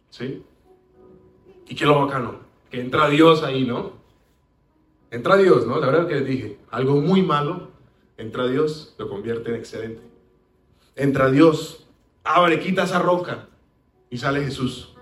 ¿Sí? 0.10 0.44
¿Y 1.70 1.74
qué 1.76 1.86
lo 1.86 2.06
bacano? 2.06 2.42
Que 2.70 2.82
entra 2.82 3.08
Dios 3.08 3.44
ahí, 3.44 3.66
¿no? 3.66 3.94
Entra 5.10 5.38
Dios, 5.38 5.66
¿no? 5.66 5.80
La 5.80 5.88
verdad 5.88 6.06
que 6.06 6.16
les 6.16 6.26
dije, 6.26 6.60
algo 6.70 7.00
muy 7.00 7.22
malo, 7.24 7.70
entra 8.18 8.48
Dios, 8.48 8.94
lo 8.98 9.08
convierte 9.08 9.52
en 9.52 9.56
excelente. 9.56 10.02
Entra 10.98 11.32
Dios, 11.32 11.88
abre, 12.26 12.60
quita 12.60 12.84
esa 12.84 13.00
roca 13.00 13.48
y 14.10 14.18
sale 14.18 14.44
Jesús. 14.44 14.94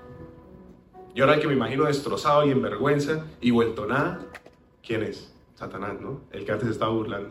Y 1.16 1.22
ahora 1.22 1.40
que 1.40 1.48
me 1.48 1.54
imagino 1.54 1.86
destrozado 1.86 2.46
y 2.46 2.52
en 2.52 2.62
vergüenza 2.62 3.26
y 3.42 3.50
vuelto 3.50 3.88
nada, 3.88 4.30
¿quién 4.90 5.04
es? 5.04 5.32
Satanás, 5.54 6.02
¿no? 6.02 6.22
El 6.32 6.46
que 6.46 6.52
antes 6.52 6.68
estaba 6.68 6.92
burlando. 6.92 7.30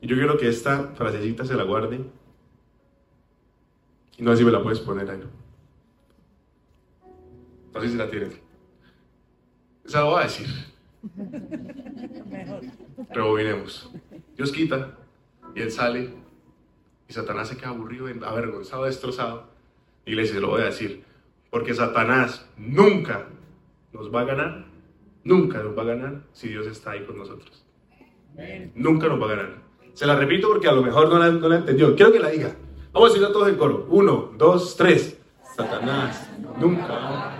Y 0.00 0.06
yo 0.06 0.16
quiero 0.16 0.38
que 0.38 0.48
esta 0.48 0.84
frasecita 0.94 1.44
se 1.44 1.54
la 1.54 1.64
guarde. 1.64 2.00
Y 4.16 4.22
no 4.22 4.30
sé 4.30 4.38
si 4.38 4.44
me 4.44 4.50
la 4.50 4.62
puedes 4.62 4.80
poner 4.80 5.10
ahí. 5.10 5.22
No 7.74 7.80
sé 7.82 7.90
si 7.90 7.96
la 7.96 8.08
tienes. 8.08 8.40
Esa 9.84 9.98
la 9.98 10.04
voy 10.04 10.20
a 10.20 10.22
decir. 10.22 10.48
Rebobinemos. 13.10 13.92
Dios 14.34 14.50
quita 14.50 14.96
y 15.54 15.60
él 15.60 15.70
sale 15.70 16.14
y 17.06 17.12
Satanás 17.12 17.48
se 17.48 17.58
queda 17.58 17.68
aburrido, 17.68 18.06
avergonzado, 18.26 18.84
destrozado. 18.84 19.50
Iglesia, 20.06 20.36
se 20.36 20.40
lo 20.40 20.48
voy 20.48 20.62
a 20.62 20.66
decir. 20.66 21.04
Porque 21.50 21.74
Satanás 21.74 22.48
nunca 22.56 23.26
nos 23.92 24.14
va 24.14 24.22
a 24.22 24.24
ganar, 24.24 24.67
nunca 25.28 25.62
nos 25.62 25.76
va 25.76 25.82
a 25.82 25.86
ganar 25.86 26.22
si 26.32 26.48
Dios 26.48 26.66
está 26.66 26.92
ahí 26.92 27.04
con 27.04 27.18
nosotros. 27.18 27.64
Nunca 28.74 29.08
nos 29.08 29.20
va 29.20 29.26
a 29.26 29.36
ganar. 29.36 29.62
Se 29.92 30.06
la 30.06 30.16
repito 30.16 30.48
porque 30.48 30.68
a 30.68 30.72
lo 30.72 30.82
mejor 30.82 31.08
no 31.08 31.18
la, 31.18 31.30
no 31.30 31.48
la 31.48 31.56
entendió. 31.56 31.94
Quiero 31.94 32.12
que 32.12 32.20
la 32.20 32.30
diga. 32.30 32.56
Vamos 32.92 33.10
a 33.10 33.12
decirlo 33.12 33.32
todos 33.32 33.48
en 33.48 33.56
coro. 33.56 33.86
Uno, 33.90 34.32
dos, 34.36 34.76
tres. 34.76 35.20
Satanás 35.54 36.30
nunca. 36.58 37.34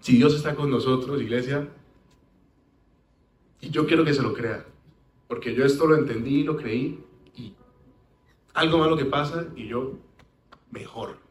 Si 0.00 0.16
Dios 0.16 0.34
está 0.34 0.54
con 0.54 0.70
nosotros, 0.70 1.20
iglesia, 1.20 1.68
y 3.60 3.70
yo 3.70 3.86
quiero 3.86 4.04
que 4.04 4.14
se 4.14 4.22
lo 4.22 4.32
crea, 4.32 4.64
porque 5.26 5.54
yo 5.54 5.64
esto 5.64 5.86
lo 5.86 5.96
entendí, 5.96 6.44
lo 6.44 6.56
creí, 6.56 7.04
y 7.34 7.54
algo 8.54 8.78
malo 8.78 8.96
que 8.96 9.04
pasa 9.04 9.46
y 9.56 9.68
yo 9.68 9.94
mejor. 10.70 11.27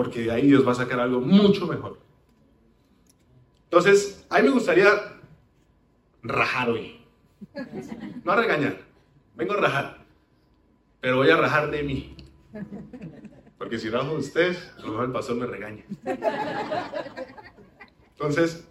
Porque 0.00 0.22
de 0.22 0.30
ahí 0.30 0.46
Dios 0.46 0.66
va 0.66 0.72
a 0.72 0.76
sacar 0.76 0.98
algo 0.98 1.20
mucho 1.20 1.66
mejor. 1.66 1.98
Entonces, 3.64 4.26
a 4.30 4.38
mí 4.38 4.48
me 4.48 4.54
gustaría 4.54 4.88
rajar 6.22 6.70
hoy. 6.70 7.04
No 8.24 8.32
a 8.32 8.36
regañar, 8.36 8.78
vengo 9.36 9.52
a 9.52 9.56
rajar, 9.58 10.06
pero 11.02 11.18
voy 11.18 11.28
a 11.28 11.36
rajar 11.36 11.70
de 11.70 11.82
mí. 11.82 12.16
Porque 13.58 13.78
si 13.78 13.90
rajo 13.90 14.12
de 14.12 14.20
ustedes, 14.20 14.72
a 14.78 14.80
lo 14.80 14.88
mejor 14.88 15.04
el 15.04 15.12
pastor 15.12 15.36
me 15.36 15.44
regaña. 15.44 15.84
Entonces, 18.12 18.66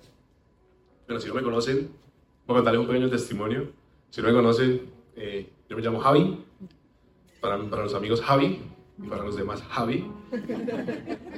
bueno, 1.06 1.22
si 1.22 1.28
no 1.28 1.36
me 1.36 1.44
conocen, 1.44 1.92
voy 2.48 2.56
a 2.56 2.58
contarles 2.58 2.82
un 2.82 2.88
pequeño 2.88 3.10
testimonio. 3.12 3.72
Si 4.10 4.20
no 4.24 4.30
me 4.30 4.34
conocen, 4.34 4.90
eh, 5.16 5.48
yo 5.70 5.78
me 5.78 5.84
llamo 5.84 6.00
Javi. 6.00 6.44
Para, 7.40 7.64
para 7.70 7.84
los 7.84 7.94
amigos 7.94 8.20
Javi 8.20 8.64
y 9.02 9.08
para 9.08 9.24
los 9.24 9.36
demás 9.36 9.62
Javi. 9.64 10.06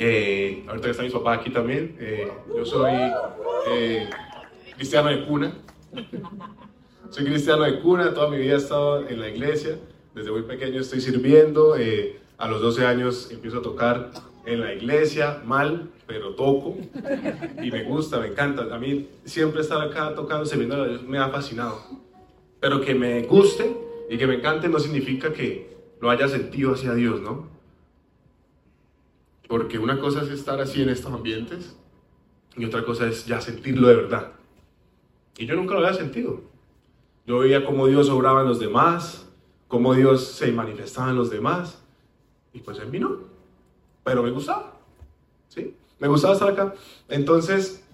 Eh, 0.00 0.64
ahorita 0.68 0.84
que 0.84 0.90
está 0.92 1.02
mi 1.02 1.10
papá 1.10 1.34
aquí 1.34 1.50
también, 1.50 1.96
eh, 1.98 2.30
yo 2.56 2.64
soy 2.64 2.92
eh, 3.68 4.08
cristiano 4.76 5.08
de 5.08 5.26
cuna. 5.26 5.52
Soy 7.10 7.24
cristiano 7.24 7.64
de 7.64 7.80
cuna, 7.80 8.14
toda 8.14 8.30
mi 8.30 8.38
vida 8.38 8.54
he 8.54 8.58
estado 8.58 9.08
en 9.08 9.20
la 9.20 9.28
iglesia. 9.28 9.76
Desde 10.14 10.30
muy 10.30 10.42
pequeño 10.42 10.80
estoy 10.80 11.00
sirviendo. 11.00 11.74
a 12.38 12.46
los 12.46 12.62
12 12.62 12.86
años 12.86 13.28
empiezo 13.32 13.58
a 13.58 13.62
tocar 13.62 14.12
en 14.46 14.60
la 14.60 14.72
iglesia, 14.72 15.42
mal, 15.44 15.90
pero 16.06 16.36
toco. 16.36 16.76
Y 17.60 17.72
me 17.72 17.82
gusta, 17.82 18.20
me 18.20 18.28
encanta. 18.28 18.72
A 18.72 18.78
mí 18.78 19.08
siempre 19.24 19.62
estar 19.62 19.80
acá 19.80 20.14
tocando, 20.14 20.46
sirviendo 20.46 20.86
me 21.08 21.18
ha 21.18 21.28
fascinado. 21.28 21.82
Pero 22.60 22.80
que 22.80 22.94
me 22.94 23.22
guste 23.22 23.76
y 24.08 24.16
que 24.16 24.28
me 24.28 24.34
encante 24.36 24.68
no 24.68 24.78
significa 24.78 25.32
que 25.32 25.77
lo 26.00 26.10
haya 26.10 26.28
sentido 26.28 26.74
hacia 26.74 26.94
Dios, 26.94 27.20
¿no? 27.20 27.48
Porque 29.48 29.78
una 29.78 29.98
cosa 29.98 30.22
es 30.22 30.28
estar 30.28 30.60
así 30.60 30.82
en 30.82 30.90
estos 30.90 31.12
ambientes 31.12 31.76
y 32.56 32.64
otra 32.64 32.84
cosa 32.84 33.06
es 33.08 33.26
ya 33.26 33.40
sentirlo 33.40 33.88
de 33.88 33.96
verdad. 33.96 34.32
Y 35.38 35.46
yo 35.46 35.54
nunca 35.54 35.74
lo 35.74 35.80
había 35.80 35.94
sentido. 35.94 36.42
Yo 37.26 37.38
veía 37.38 37.64
cómo 37.64 37.86
Dios 37.86 38.08
obraba 38.10 38.42
en 38.42 38.48
los 38.48 38.58
demás, 38.58 39.26
cómo 39.68 39.94
Dios 39.94 40.24
se 40.24 40.52
manifestaba 40.52 41.10
en 41.10 41.16
los 41.16 41.30
demás. 41.30 41.82
Y 42.52 42.60
pues 42.60 42.78
en 42.78 42.90
mí 42.90 42.98
no. 42.98 43.18
Pero 44.04 44.22
me 44.22 44.30
gustaba. 44.30 44.78
¿Sí? 45.48 45.74
Me 45.98 46.08
gustaba 46.08 46.34
estar 46.34 46.50
acá. 46.50 46.74
Entonces, 47.08 47.84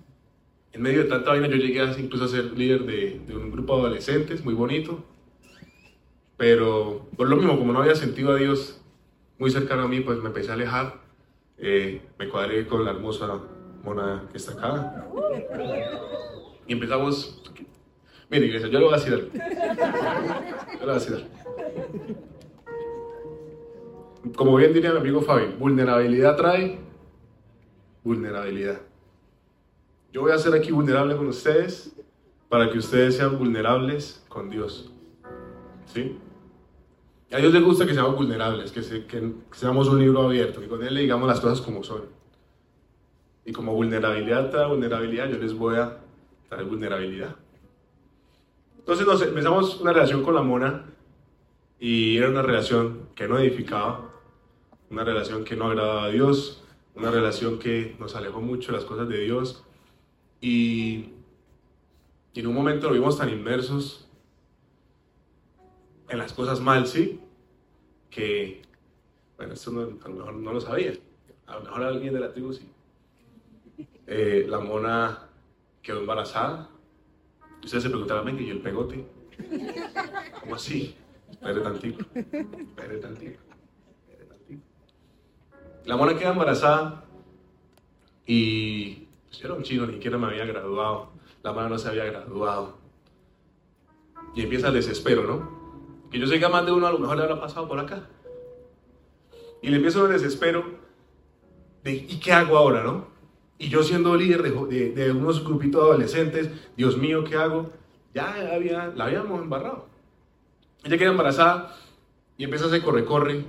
en 0.72 0.82
medio 0.82 1.04
de 1.04 1.08
tanta 1.08 1.30
vaina, 1.30 1.46
yo 1.46 1.56
llegué 1.56 1.80
a, 1.80 1.98
incluso 1.98 2.24
a 2.24 2.28
ser 2.28 2.56
líder 2.56 2.84
de, 2.84 3.20
de 3.26 3.36
un 3.36 3.50
grupo 3.50 3.76
de 3.76 3.80
adolescentes, 3.82 4.44
muy 4.44 4.54
bonito. 4.54 5.04
Pero 6.44 7.06
por 7.16 7.30
lo 7.30 7.36
mismo, 7.36 7.58
como 7.58 7.72
no 7.72 7.80
había 7.80 7.94
sentido 7.94 8.32
a 8.32 8.36
Dios 8.36 8.78
muy 9.38 9.50
cercano 9.50 9.84
a 9.84 9.88
mí, 9.88 10.00
pues 10.00 10.18
me 10.18 10.26
empecé 10.26 10.50
a 10.50 10.52
alejar. 10.52 11.00
Eh, 11.56 12.02
me 12.18 12.28
cuadré 12.28 12.66
con 12.66 12.84
la 12.84 12.90
hermosa 12.90 13.40
mona 13.82 14.28
que 14.30 14.36
está 14.36 14.52
acá. 14.52 15.06
Y 16.66 16.74
empezamos. 16.74 17.42
Mire, 18.28 18.44
iglesia, 18.44 18.68
yo 18.68 18.78
le 18.78 18.84
voy 18.84 18.92
a 18.92 18.98
decir. 18.98 19.30
Yo 19.32 20.80
le 20.80 20.84
voy 20.84 20.90
a 20.90 20.92
decir. 20.92 21.26
Como 24.36 24.56
bien 24.56 24.74
diría 24.74 24.92
mi 24.92 24.98
amigo 24.98 25.22
Fabi, 25.22 25.46
vulnerabilidad 25.58 26.36
trae 26.36 26.78
vulnerabilidad. 28.02 28.82
Yo 30.12 30.20
voy 30.20 30.32
a 30.32 30.36
ser 30.36 30.52
aquí 30.52 30.72
vulnerable 30.72 31.16
con 31.16 31.26
ustedes 31.26 31.96
para 32.50 32.68
que 32.70 32.76
ustedes 32.76 33.16
sean 33.16 33.38
vulnerables 33.38 34.22
con 34.28 34.50
Dios. 34.50 34.92
¿Sí? 35.86 36.18
A 37.34 37.38
Dios 37.38 37.52
le 37.52 37.60
gusta 37.60 37.84
que 37.84 37.94
seamos 37.94 38.14
vulnerables, 38.14 38.70
que, 38.70 38.82
se- 38.82 39.06
que 39.06 39.32
seamos 39.52 39.88
un 39.88 39.98
libro 39.98 40.22
abierto, 40.22 40.60
que 40.60 40.68
con 40.68 40.82
Él 40.84 40.94
le 40.94 41.00
digamos 41.00 41.26
las 41.28 41.40
cosas 41.40 41.60
como 41.60 41.82
son. 41.82 42.02
Y 43.44 43.52
como 43.52 43.74
vulnerabilidad 43.74 44.50
trae 44.50 44.68
vulnerabilidad, 44.68 45.28
yo 45.28 45.38
les 45.38 45.52
voy 45.52 45.76
a 45.76 45.98
traer 46.48 46.64
vulnerabilidad. 46.66 47.34
Entonces 48.78 49.06
empezamos 49.28 49.80
una 49.80 49.92
relación 49.92 50.22
con 50.22 50.34
la 50.34 50.42
mona 50.42 50.84
y 51.80 52.16
era 52.18 52.28
una 52.28 52.42
relación 52.42 53.08
que 53.16 53.26
no 53.26 53.38
edificaba, 53.38 54.10
una 54.90 55.02
relación 55.02 55.44
que 55.44 55.56
no 55.56 55.66
agradaba 55.66 56.04
a 56.04 56.08
Dios, 56.10 56.62
una 56.94 57.10
relación 57.10 57.58
que 57.58 57.96
nos 57.98 58.14
alejó 58.14 58.40
mucho 58.40 58.70
de 58.70 58.78
las 58.78 58.84
cosas 58.86 59.08
de 59.08 59.18
Dios 59.18 59.64
y, 60.40 61.10
y 62.32 62.40
en 62.40 62.46
un 62.46 62.54
momento 62.54 62.88
lo 62.88 62.94
vimos 62.94 63.18
tan 63.18 63.28
inmersos 63.30 64.06
en 66.08 66.18
las 66.18 66.32
cosas 66.32 66.60
mal, 66.60 66.86
¿sí? 66.86 67.20
Que, 68.14 68.62
bueno, 69.36 69.54
esto 69.54 69.72
no, 69.72 69.80
a 69.80 70.08
lo 70.08 70.14
mejor 70.14 70.34
no 70.34 70.52
lo 70.52 70.60
sabía, 70.60 70.92
a 71.46 71.56
lo 71.56 71.62
mejor 71.62 71.82
alguien 71.82 72.14
de 72.14 72.20
la 72.20 72.32
tribu 72.32 72.52
sí. 72.52 72.70
Eh, 74.06 74.46
la 74.48 74.60
mona 74.60 75.30
quedó 75.82 75.98
embarazada. 75.98 76.70
Ustedes 77.64 77.82
se 77.82 77.88
preguntarán, 77.90 78.24
¿ven 78.24 78.36
que 78.36 78.46
yo 78.46 78.52
el 78.52 78.60
pegote? 78.60 79.04
¿Cómo 80.40 80.54
así? 80.54 80.94
Espere 81.28 81.60
tantito, 81.60 82.04
espere 82.14 82.98
tantito, 82.98 83.40
espere 84.06 84.24
tantito. 84.28 84.62
La 85.86 85.96
mona 85.96 86.16
queda 86.16 86.30
embarazada 86.30 87.04
y 88.26 89.08
pues, 89.24 89.38
yo 89.38 89.46
era 89.48 89.54
un 89.56 89.64
chino, 89.64 89.86
ni 89.86 89.94
siquiera 89.94 90.18
me 90.18 90.28
había 90.28 90.44
graduado. 90.44 91.10
La 91.42 91.52
mona 91.52 91.68
no 91.68 91.78
se 91.78 91.88
había 91.88 92.04
graduado. 92.04 92.78
Y 94.36 94.42
empieza 94.42 94.68
el 94.68 94.74
desespero, 94.74 95.24
¿no? 95.24 95.63
Que 96.14 96.20
yo 96.20 96.28
sé 96.28 96.38
que 96.38 96.44
a 96.44 96.48
más 96.48 96.64
de 96.64 96.70
uno 96.70 96.86
a 96.86 96.92
lo 96.92 97.00
mejor 97.00 97.16
le 97.16 97.24
habrá 97.24 97.40
pasado 97.40 97.66
por 97.66 97.76
acá. 97.76 98.06
Y 99.60 99.68
le 99.68 99.78
empieza 99.78 100.00
el 100.00 100.12
desespero 100.12 100.64
de 101.82 101.92
¿y 101.92 102.20
qué 102.20 102.32
hago 102.32 102.56
ahora, 102.56 102.84
no? 102.84 103.08
Y 103.58 103.68
yo 103.68 103.82
siendo 103.82 104.14
líder 104.14 104.40
de, 104.44 104.50
de- 104.52 104.90
de 104.92 105.10
unos 105.10 105.42
grupitos 105.42 105.82
de 105.82 105.88
adolescentes, 105.90 106.50
Dios 106.76 106.96
mío, 106.96 107.24
¿qué 107.24 107.34
hago? 107.34 107.68
Ya 108.14 108.32
había, 108.54 108.92
la 108.94 109.06
habíamos 109.06 109.42
embarrado. 109.42 109.86
Ella 110.84 110.96
queda 110.98 111.10
embarazada 111.10 111.74
y 112.38 112.44
empieza 112.44 112.66
a 112.66 112.68
hacer 112.68 112.82
corre-corre. 112.82 113.44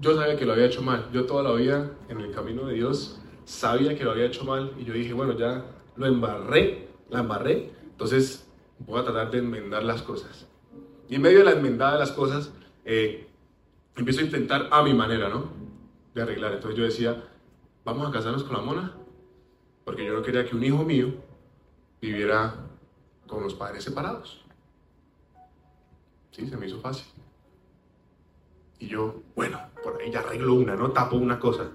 Yo 0.00 0.14
sabía 0.14 0.36
que 0.36 0.46
lo 0.46 0.52
había 0.52 0.66
hecho 0.66 0.82
mal. 0.82 1.10
Yo 1.12 1.26
toda 1.26 1.42
la 1.42 1.50
vida 1.54 1.90
en 2.08 2.20
el 2.20 2.30
camino 2.30 2.66
de 2.66 2.74
Dios 2.74 3.20
sabía 3.44 3.98
que 3.98 4.04
lo 4.04 4.12
había 4.12 4.26
hecho 4.26 4.44
mal 4.44 4.72
y 4.78 4.84
yo 4.84 4.92
dije, 4.92 5.14
bueno, 5.14 5.32
ya 5.36 5.64
lo 5.96 6.06
embarré, 6.06 6.86
la 7.08 7.18
embarré, 7.20 7.72
entonces 7.90 8.48
voy 8.78 9.00
a 9.00 9.04
tratar 9.04 9.32
de 9.32 9.38
enmendar 9.38 9.82
las 9.82 10.02
cosas. 10.02 10.46
Y 11.10 11.16
en 11.16 11.22
medio 11.22 11.38
de 11.38 11.44
la 11.44 11.50
enmendada 11.50 11.94
de 11.94 11.98
las 11.98 12.12
cosas, 12.12 12.52
eh, 12.84 13.26
empiezo 13.96 14.20
a 14.20 14.24
intentar 14.24 14.68
a 14.70 14.80
mi 14.84 14.94
manera, 14.94 15.28
¿no? 15.28 15.50
De 16.14 16.22
arreglar. 16.22 16.52
Entonces 16.52 16.78
yo 16.78 16.84
decía, 16.84 17.24
vamos 17.84 18.08
a 18.08 18.12
casarnos 18.12 18.44
con 18.44 18.56
la 18.56 18.62
mona, 18.62 18.94
porque 19.84 20.04
yo 20.04 20.14
no 20.14 20.22
quería 20.22 20.46
que 20.46 20.54
un 20.54 20.62
hijo 20.62 20.84
mío 20.84 21.12
viviera 22.00 22.54
con 23.26 23.42
los 23.42 23.54
padres 23.54 23.82
separados. 23.82 24.44
Sí, 26.30 26.46
se 26.46 26.56
me 26.56 26.68
hizo 26.68 26.78
fácil. 26.78 27.06
Y 28.78 28.86
yo, 28.86 29.20
bueno, 29.34 29.58
por 29.82 30.00
ahí 30.00 30.12
ya 30.12 30.20
arreglo 30.20 30.54
una, 30.54 30.76
¿no? 30.76 30.92
Tapo 30.92 31.16
una 31.16 31.40
cosa. 31.40 31.72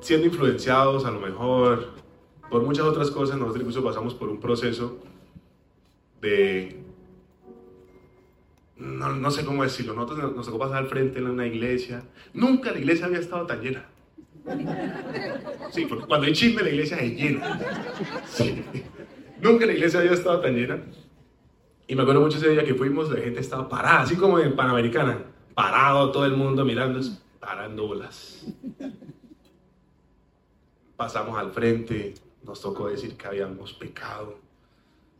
Siendo 0.00 0.26
influenciados 0.28 1.04
a 1.04 1.10
lo 1.10 1.20
mejor 1.20 2.03
por 2.50 2.62
muchas 2.62 2.84
otras 2.84 3.10
cosas, 3.10 3.36
nosotros 3.36 3.62
incluso 3.62 3.84
pasamos 3.84 4.14
por 4.14 4.28
un 4.28 4.40
proceso 4.40 4.98
de... 6.20 6.80
No, 8.76 9.30
sé 9.30 9.44
cómo 9.44 9.62
decirlo, 9.62 9.94
nosotros 9.94 10.34
nos 10.34 10.46
tocó 10.46 10.58
pasar 10.58 10.78
al 10.78 10.88
frente 10.88 11.18
en 11.18 11.28
una 11.28 11.46
iglesia. 11.46 12.02
Nunca 12.32 12.72
la 12.72 12.78
iglesia 12.78 13.06
había 13.06 13.20
estado 13.20 13.46
tan 13.46 13.62
llena. 13.62 13.86
Sí, 15.70 15.86
porque 15.86 16.06
cuando 16.06 16.26
hay 16.26 16.32
chisme 16.32 16.62
la 16.62 16.70
iglesia 16.70 16.98
es 16.98 17.16
llena. 17.16 17.60
Nunca 19.40 19.66
la 19.66 19.72
iglesia 19.72 20.00
había 20.00 20.12
estado 20.12 20.40
tan 20.40 20.54
llena. 20.54 20.82
Y 21.86 21.94
me 21.94 22.02
acuerdo 22.02 22.22
mucho 22.22 22.38
ese 22.38 22.48
día 22.48 22.64
que 22.64 22.74
fuimos, 22.74 23.10
la 23.10 23.20
gente 23.20 23.40
estaba 23.40 23.68
parada, 23.68 24.00
así 24.00 24.16
como 24.16 24.38
en 24.38 24.56
Panamericana, 24.56 25.18
parado 25.54 26.10
todo 26.10 26.24
el 26.24 26.34
mundo 26.34 26.64
mirando, 26.64 27.00
parando 27.40 27.86
bolas. 27.86 28.46
Pasamos 30.96 31.38
al 31.38 31.52
frente, 31.52 32.14
nos 32.44 32.60
tocó 32.60 32.88
decir 32.88 33.16
que 33.16 33.26
habíamos 33.26 33.72
pecado, 33.74 34.38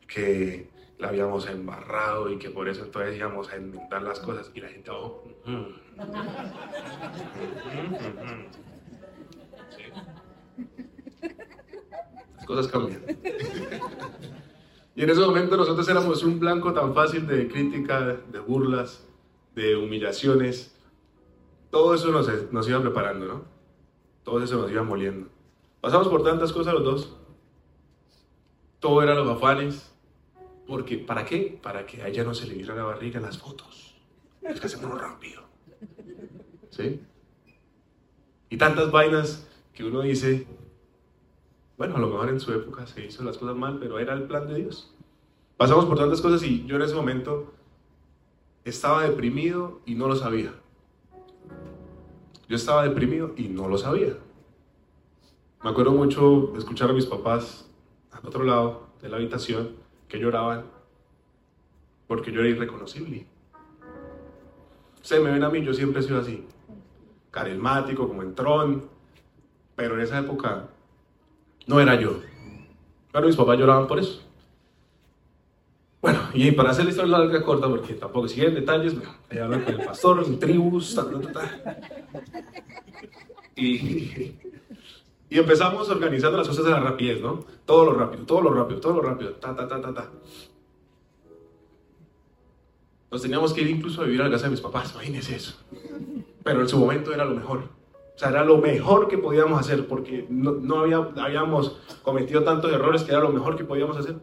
que 0.07 0.69
la 0.99 1.09
habíamos 1.09 1.47
embarrado 1.49 2.31
y 2.31 2.39
que 2.39 2.51
por 2.51 2.69
eso 2.69 2.85
entonces 2.85 3.17
íbamos 3.17 3.51
a 3.51 3.57
inventar 3.57 4.03
las 4.03 4.21
cosas. 4.21 4.51
Y 4.55 4.61
la 4.61 4.69
gente 4.69 4.91
abajo, 4.91 5.25
Las 12.37 12.47
cosas 12.47 12.69
cambian. 12.69 13.03
Y 14.97 15.03
en 15.03 15.11
ese 15.11 15.21
momento 15.21 15.57
nosotros 15.57 15.89
éramos 15.89 16.23
un 16.23 16.39
blanco 16.39 16.73
tan 16.73 16.95
fácil 16.95 17.27
de 17.27 17.49
crítica, 17.49 18.01
de 18.01 18.39
burlas, 18.39 19.05
de 19.55 19.75
humillaciones. 19.77 20.77
Todo 21.71 21.95
eso 21.95 22.13
nos, 22.13 22.29
nos 22.53 22.69
iba 22.69 22.81
preparando, 22.81 23.27
¿no? 23.27 23.45
Todo 24.23 24.43
eso 24.43 24.59
nos 24.59 24.71
iba 24.71 24.85
moliendo. 24.85 25.34
Pasamos 25.85 26.09
por 26.09 26.23
tantas 26.23 26.51
cosas 26.51 26.73
los 26.73 26.83
dos. 26.83 27.15
Todo 28.81 29.03
era 29.03 29.15
los 29.15 29.29
afanes. 29.29 29.93
Porque, 30.67 30.97
¿para 30.97 31.27
qué? 31.27 31.59
Para 31.63 31.85
que 31.85 32.01
a 32.01 32.09
ella 32.09 32.25
no 32.25 32.33
se 32.33 32.47
le 32.47 32.55
viera 32.55 32.75
la 32.75 32.85
barriga 32.85 33.21
las 33.21 33.37
fotos. 33.37 33.95
Es 34.41 34.59
que 34.59 34.67
hacemos 34.67 34.99
rápido. 34.99 35.43
¿Sí? 36.71 37.03
Y 38.49 38.57
tantas 38.57 38.91
vainas 38.91 39.47
que 39.75 39.85
uno 39.85 40.01
dice, 40.01 40.47
bueno, 41.77 41.97
a 41.97 41.99
lo 41.99 42.09
mejor 42.09 42.31
en 42.31 42.41
su 42.41 42.51
época 42.55 42.87
se 42.87 43.05
hizo 43.05 43.23
las 43.23 43.37
cosas 43.37 43.55
mal, 43.55 43.79
pero 43.79 43.99
era 43.99 44.15
el 44.15 44.23
plan 44.23 44.49
de 44.49 44.55
Dios. 44.55 44.91
Pasamos 45.59 45.85
por 45.85 45.99
tantas 45.99 46.23
cosas 46.23 46.43
y 46.45 46.65
yo 46.65 46.77
en 46.77 46.83
ese 46.83 46.95
momento 46.95 47.53
estaba 48.65 49.03
deprimido 49.03 49.83
y 49.85 49.97
no 49.97 50.09
lo 50.09 50.17
sabía. 50.17 50.55
Yo 52.49 52.57
estaba 52.57 52.85
deprimido 52.85 53.35
y 53.37 53.49
no 53.49 53.69
lo 53.69 53.77
sabía. 53.77 54.17
Me 55.65 55.71
acuerdo 55.71 55.93
mucho 55.93 56.53
escuchar 56.59 56.91
a 56.91 56.93
mis 56.93 57.07
papás 57.07 57.65
al 58.13 58.29
otro 58.29 58.45
lado 58.45 58.89
de 59.01 59.09
la 59.09 59.17
habitación 59.17 59.71
que 60.09 60.19
lloraban 60.19 60.67
porque 62.07 62.31
yo 62.31 62.41
era 62.41 62.51
irreconocible. 62.51 63.27
Ustedes 65.01 65.25
me 65.25 65.31
ven 65.31 65.43
a 65.43 65.49
mí, 65.49 65.65
yo 65.65 65.73
siempre 65.73 66.03
he 66.03 66.05
sido 66.05 66.21
así, 66.21 66.47
carismático, 67.31 68.07
como 68.07 68.23
entrón, 68.23 68.91
pero 69.75 69.95
en 69.95 70.03
esa 70.03 70.19
época 70.19 70.69
no 71.67 71.81
era 71.81 71.99
yo. 71.99 72.21
Pero 73.11 73.27
mis 73.27 73.37
papás 73.37 73.59
lloraban 73.59 73.87
por 73.87 73.99
eso. 73.99 74.21
Bueno, 76.03 76.21
y 76.35 76.51
para 76.51 76.73
hacer 76.73 76.85
la 76.85 76.91
historia 76.91 77.17
larga 77.17 77.43
corta, 77.43 77.71
porque 77.71 77.95
tampoco 77.95 78.29
siguen 78.29 78.55
detalles, 78.55 78.97
ahí 79.31 79.39
hablan 79.39 79.65
con 79.65 79.81
el 79.81 79.87
pastor, 79.87 80.25
en 80.27 80.39
tribus, 80.39 80.95
ta, 80.95 81.09
ta, 81.11 81.33
ta, 81.33 81.81
Y, 83.57 84.35
y 85.35 85.39
empezamos 85.41 85.91
organizando 85.91 86.39
las 86.39 86.47
cosas 86.47 86.65
de 86.65 86.71
la 86.71 86.79
rapidez, 86.79 87.21
¿no? 87.21 87.41
Todo 87.65 87.87
lo 87.87 87.95
rápido, 87.95 88.25
todo 88.25 88.41
lo 88.41 88.55
rápido, 88.55 88.79
todo 88.79 88.95
lo 88.95 89.03
rápido, 89.03 89.33
ta, 89.33 89.57
ta, 89.57 89.67
ta, 89.67 89.81
ta, 89.81 89.93
ta. 89.93 90.09
Nos 93.11 93.21
teníamos 93.21 93.53
que 93.53 93.63
ir 93.63 93.71
incluso 93.71 94.01
a 94.01 94.05
vivir 94.05 94.21
a 94.21 94.27
la 94.27 94.31
casa 94.31 94.45
de 94.45 94.51
mis 94.51 94.61
papás, 94.61 94.93
imagínense 94.93 95.35
eso. 95.35 95.59
Pero 96.45 96.61
en 96.61 96.69
su 96.69 96.79
momento 96.79 97.13
era 97.13 97.25
lo 97.25 97.35
mejor. 97.35 97.65
O 98.15 98.17
sea, 98.19 98.29
era 98.29 98.45
lo 98.45 98.59
mejor 98.59 99.09
que 99.09 99.19
podíamos 99.19 99.59
hacer 99.59 99.89
porque 99.89 100.25
no, 100.31 100.53
no 100.53 100.79
había, 100.79 100.99
habíamos 101.17 101.81
cometido 102.05 102.45
tantos 102.45 102.73
errores 102.73 103.03
que 103.03 103.11
era 103.11 103.21
lo 103.21 103.33
mejor 103.33 103.57
que 103.57 103.65
podíamos 103.65 103.97
hacer. 103.97 104.15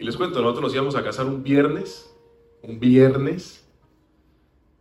Y 0.00 0.02
les 0.02 0.16
cuento, 0.16 0.42
nosotros 0.42 0.64
nos 0.64 0.74
íbamos 0.74 0.96
a 0.96 1.04
casar 1.04 1.26
un 1.26 1.44
viernes, 1.44 2.12
un 2.60 2.80
viernes, 2.80 3.64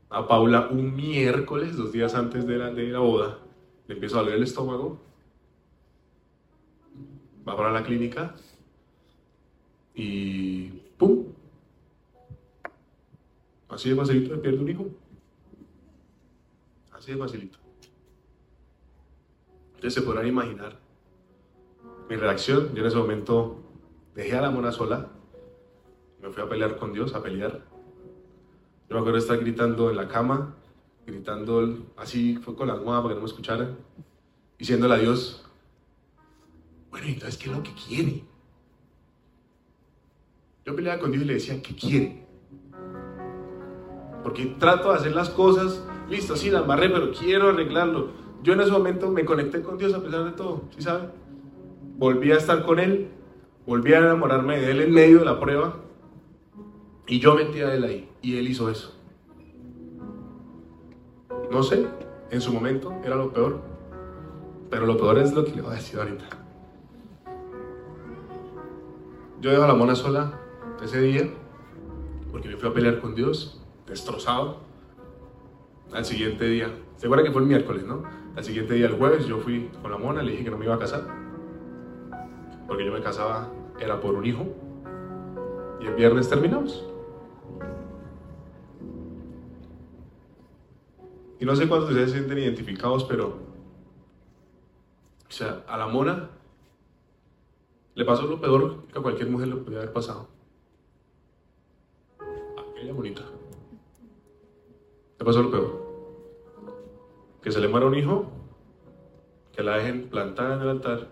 a 0.10 0.27
Paula 0.27 0.67
un 0.71 0.95
miércoles, 0.95 1.77
dos 1.77 1.91
días 1.91 2.15
antes 2.15 2.47
de 2.47 2.58
la, 2.58 2.71
de 2.71 2.88
la 2.88 2.99
boda, 2.99 3.38
le 3.91 3.95
empiezo 3.95 4.17
a 4.17 4.21
doler 4.21 4.36
el 4.36 4.43
estómago, 4.43 5.01
va 7.45 7.58
para 7.58 7.73
la 7.73 7.84
clínica 7.84 8.34
y 9.93 10.69
¡pum! 10.97 11.25
Así 13.67 13.89
de 13.89 13.95
facilito 13.97 14.34
me 14.34 14.41
pierde 14.41 14.60
un 14.60 14.69
hijo. 14.69 14.86
Así 16.93 17.12
de 17.12 17.17
facilito. 17.17 17.60
Ustedes 19.73 19.93
se 19.93 20.01
podrán 20.04 20.25
imaginar 20.25 20.80
mi 22.10 22.15
reacción. 22.15 22.73
Yo 22.73 22.82
en 22.84 22.88
ese 22.88 22.95
momento 22.95 23.60
dejé 24.15 24.38
a 24.38 24.41
la 24.41 24.51
mona 24.51 24.71
sola. 24.71 25.10
Me 26.21 26.30
fui 26.30 26.41
a 26.41 26.47
pelear 26.47 26.77
con 26.77 26.93
Dios, 26.93 27.13
a 27.13 27.21
pelear. 27.21 27.60
Yo 28.89 28.95
me 28.95 28.99
acuerdo 28.99 29.17
de 29.17 29.19
estar 29.19 29.38
gritando 29.38 29.89
en 29.89 29.97
la 29.97 30.08
cama, 30.08 30.56
gritando 31.12 31.93
así, 31.97 32.38
fue 32.38 32.56
con 32.56 32.67
la 32.67 32.74
almohada 32.74 33.04
para 33.04 33.13
que 33.13 33.19
no 33.19 33.21
me 33.21 33.30
escucharan, 33.30 33.78
diciéndole 34.58 34.95
a 34.95 34.97
Dios, 34.97 35.45
bueno, 36.89 37.08
entonces, 37.08 37.38
¿qué 37.38 37.50
es 37.50 37.56
lo 37.56 37.63
que 37.63 37.71
quiere? 37.74 38.24
Yo 40.65 40.76
peleaba 40.76 41.00
con 41.00 41.12
Dios 41.12 41.24
y 41.24 41.28
le 41.28 41.34
decía, 41.36 41.62
¿qué 41.62 41.76
quiere? 41.76 42.26
Porque 44.24 44.45
trato 44.60 44.91
de 44.91 44.97
hacer 44.97 45.15
las 45.15 45.30
cosas 45.30 45.84
listo, 46.10 46.36
sí, 46.36 46.52
la 46.52 46.60
embarré, 46.60 46.89
pero 46.89 47.12
quiero 47.12 47.50
arreglarlo. 47.50 48.10
Yo 48.43 48.54
en 48.54 48.62
ese 48.62 48.71
momento 48.71 49.10
me 49.10 49.26
conecté 49.26 49.62
con 49.62 49.78
Dios 49.78 49.93
a 49.93 50.04
pesar 50.04 50.26
de 50.26 50.32
todo, 50.32 50.63
¿sí 50.76 50.82
saben? 50.82 51.10
Volví 51.97 52.32
a 52.32 52.38
estar 52.38 52.63
con 52.65 52.80
Él, 52.80 53.10
volví 53.65 53.93
a 53.93 54.00
enamorarme 54.00 54.60
de 54.60 54.71
Él 54.71 54.82
en 54.82 54.91
medio 54.91 55.19
de 55.19 55.26
la 55.26 55.39
prueba 55.39 55.78
y 57.08 57.19
yo 57.19 57.36
metí 57.36 57.60
a 57.62 57.74
Él 57.74 57.84
ahí 57.84 58.10
y 58.21 58.38
Él 58.38 58.47
hizo 58.50 58.69
eso. 58.69 59.01
No 61.52 61.64
sé, 61.64 61.86
en 62.30 62.40
su 62.40 62.54
momento 62.54 62.94
era 63.04 63.16
lo 63.16 63.34
peor, 63.34 63.60
pero 64.70 64.86
lo 64.86 64.96
peor 64.96 65.18
es 65.18 65.34
lo 65.34 65.44
que 65.44 65.52
le 65.52 65.62
voy 65.62 65.74
a 65.74 65.76
decir 65.76 66.00
ahorita. 66.00 66.24
Yo 69.42 69.52
dejo 69.52 69.64
a 69.64 69.68
la 69.68 69.74
mona 69.74 69.96
sola 69.96 70.40
ese 70.82 71.02
día 71.02 71.30
porque 72.32 72.48
me 72.48 72.56
fui 72.56 72.70
a 72.70 72.74
pelear 72.74 73.02
con 73.02 73.16
Dios, 73.16 73.62
destrozado 73.86 74.60
al 75.94 76.06
siguiente 76.06 76.46
día, 76.46 76.72
se 76.96 77.08
acuerda 77.08 77.26
que 77.26 77.32
fue 77.32 77.42
el 77.42 77.48
miércoles, 77.50 77.84
¿no? 77.84 78.04
Al 78.38 78.44
siguiente 78.46 78.76
día, 78.76 78.86
el 78.86 78.94
jueves, 78.94 79.26
yo 79.26 79.40
fui 79.40 79.70
con 79.82 79.92
la 79.92 79.98
mona, 79.98 80.24
le 80.24 80.32
dije 80.32 80.46
que 80.46 80.52
no 80.52 80.58
me 80.58 80.64
iba 80.64 80.76
a 80.76 80.80
casar, 80.80 81.04
porque 82.66 82.86
yo 82.86 82.94
me 82.94 83.02
casaba, 83.02 83.50
era 83.78 84.00
por 84.00 84.16
un 84.16 84.26
hijo, 84.26 84.46
y 85.82 85.88
el 85.88 85.96
viernes 85.96 86.30
terminamos. 86.30 86.86
Y 91.41 91.45
no 91.45 91.56
sé 91.56 91.67
cuántos 91.67 91.89
de 91.89 91.95
ustedes 91.95 92.12
se 92.12 92.17
sienten 92.19 92.38
identificados, 92.38 93.04
pero, 93.06 93.30
o 95.27 95.32
sea, 95.32 95.65
a 95.67 95.75
la 95.75 95.88
mona 95.88 96.30
le 97.95 98.06
pasó 98.06 98.27
lo 98.27 98.39
peor 98.39 98.86
que 98.86 98.99
a 98.99 99.01
cualquier 99.01 99.27
mujer 99.27 99.47
le 99.47 99.56
podía 99.56 99.80
haber 99.80 99.91
pasado. 99.91 100.27
Aquella 102.19 102.93
bonita. 102.93 103.23
Le 105.17 105.25
pasó 105.25 105.41
lo 105.41 105.49
peor 105.49 105.82
que 107.41 107.51
se 107.51 107.60
le 107.60 107.67
muera 107.67 107.88
un 107.88 107.95
hijo, 107.95 108.32
que 109.51 109.63
la 109.63 109.77
dejen 109.77 110.10
plantada 110.10 110.58
en 110.58 110.62
el 110.62 110.69
altar 110.69 111.08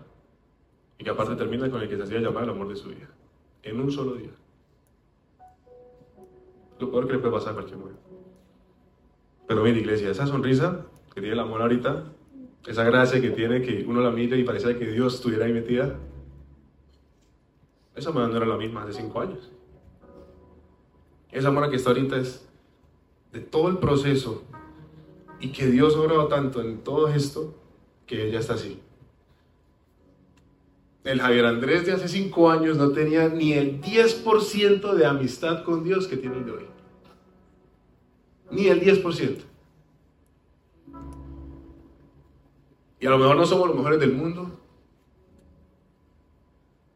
y 0.96 1.02
que 1.02 1.10
aparte 1.10 1.34
termina 1.34 1.68
con 1.68 1.82
el 1.82 1.88
que 1.88 1.96
se 1.96 2.04
hacía 2.04 2.20
llamar 2.20 2.44
el 2.44 2.50
amor 2.50 2.68
de 2.68 2.76
su 2.76 2.90
vida, 2.90 3.10
en 3.64 3.80
un 3.80 3.90
solo 3.90 4.14
día. 4.14 4.30
Lo 6.78 6.88
peor 6.88 7.08
que 7.08 7.14
le 7.14 7.18
puede 7.18 7.32
pasar 7.32 7.50
a 7.50 7.54
cualquier 7.54 7.78
mujer. 7.78 8.09
Pero 9.50 9.64
mira, 9.64 9.80
iglesia, 9.80 10.12
esa 10.12 10.28
sonrisa 10.28 10.86
que 11.12 11.20
tiene 11.20 11.32
el 11.32 11.40
amor 11.40 11.60
ahorita, 11.60 12.04
esa 12.68 12.84
gracia 12.84 13.20
que 13.20 13.30
tiene 13.30 13.62
que 13.62 13.84
uno 13.84 14.00
la 14.00 14.12
mira 14.12 14.36
y 14.36 14.44
parece 14.44 14.78
que 14.78 14.86
Dios 14.86 15.16
estuviera 15.16 15.46
ahí 15.46 15.52
metida, 15.52 15.96
esa 17.96 18.12
mona 18.12 18.28
no 18.28 18.36
era 18.36 18.46
la 18.46 18.56
misma 18.56 18.84
hace 18.84 18.92
cinco 18.92 19.20
años. 19.20 19.50
Esa 21.32 21.50
mona 21.50 21.68
que 21.68 21.74
está 21.74 21.90
ahorita 21.90 22.16
es 22.18 22.48
de 23.32 23.40
todo 23.40 23.70
el 23.70 23.78
proceso 23.78 24.44
y 25.40 25.50
que 25.50 25.66
Dios 25.66 25.96
ha 25.96 26.28
tanto 26.28 26.60
en 26.60 26.84
todo 26.84 27.08
esto 27.08 27.52
que 28.06 28.28
ella 28.28 28.38
está 28.38 28.54
así. 28.54 28.80
El 31.02 31.20
Javier 31.20 31.46
Andrés 31.46 31.86
de 31.86 31.92
hace 31.94 32.06
cinco 32.06 32.52
años 32.52 32.76
no 32.76 32.92
tenía 32.92 33.28
ni 33.28 33.54
el 33.54 33.80
10% 33.80 34.94
de 34.94 35.06
amistad 35.06 35.64
con 35.64 35.82
Dios 35.82 36.06
que 36.06 36.16
tiene 36.16 36.36
el 36.36 36.44
de 36.44 36.52
hoy. 36.52 36.69
Ni 38.50 38.66
el 38.66 38.80
10%. 38.80 39.44
Y 43.00 43.06
a 43.06 43.10
lo 43.10 43.18
mejor 43.18 43.36
no 43.36 43.46
somos 43.46 43.68
los 43.68 43.76
mejores 43.76 43.98
del 43.98 44.12
mundo. 44.12 44.60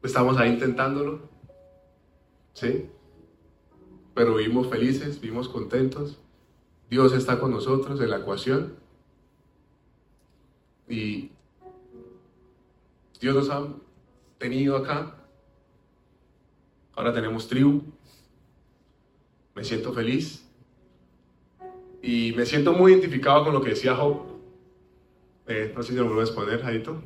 Estamos 0.03 0.37
ahí 0.37 0.51
intentándolo. 0.51 1.21
¿Sí? 2.53 2.91
Pero 4.15 4.35
vivimos 4.35 4.69
felices, 4.69 5.21
vivimos 5.21 5.49
contentos. 5.49 6.19
Dios 6.91 7.13
está 7.15 7.41
con 7.41 7.51
nosotros 7.51 8.01
en 8.01 8.11
la 8.11 8.19
ecuación. 8.19 8.77
Y 10.89 11.31
Dios 13.19 13.35
nos 13.35 13.49
ha 13.49 13.67
tenido 14.39 14.77
acá. 14.77 15.17
Ahora 16.95 17.15
tenemos 17.15 17.49
tribu. 17.49 17.83
Me 19.55 19.65
siento 19.65 19.93
feliz. 19.95 20.44
Y 22.07 22.35
me 22.37 22.45
siento 22.45 22.75
muy 22.75 22.93
identificado 22.93 23.45
con 23.45 23.55
lo 23.55 23.63
que 23.63 23.71
decía 23.71 23.97
Job. 23.97 24.25
Eh, 25.47 25.73
no 25.75 25.83
sé 25.83 25.93
si 25.93 25.99
lo 25.99 26.05
vuelvo 26.05 26.21
a 26.21 26.25
exponer, 26.25 26.61
Jaito. 26.61 27.01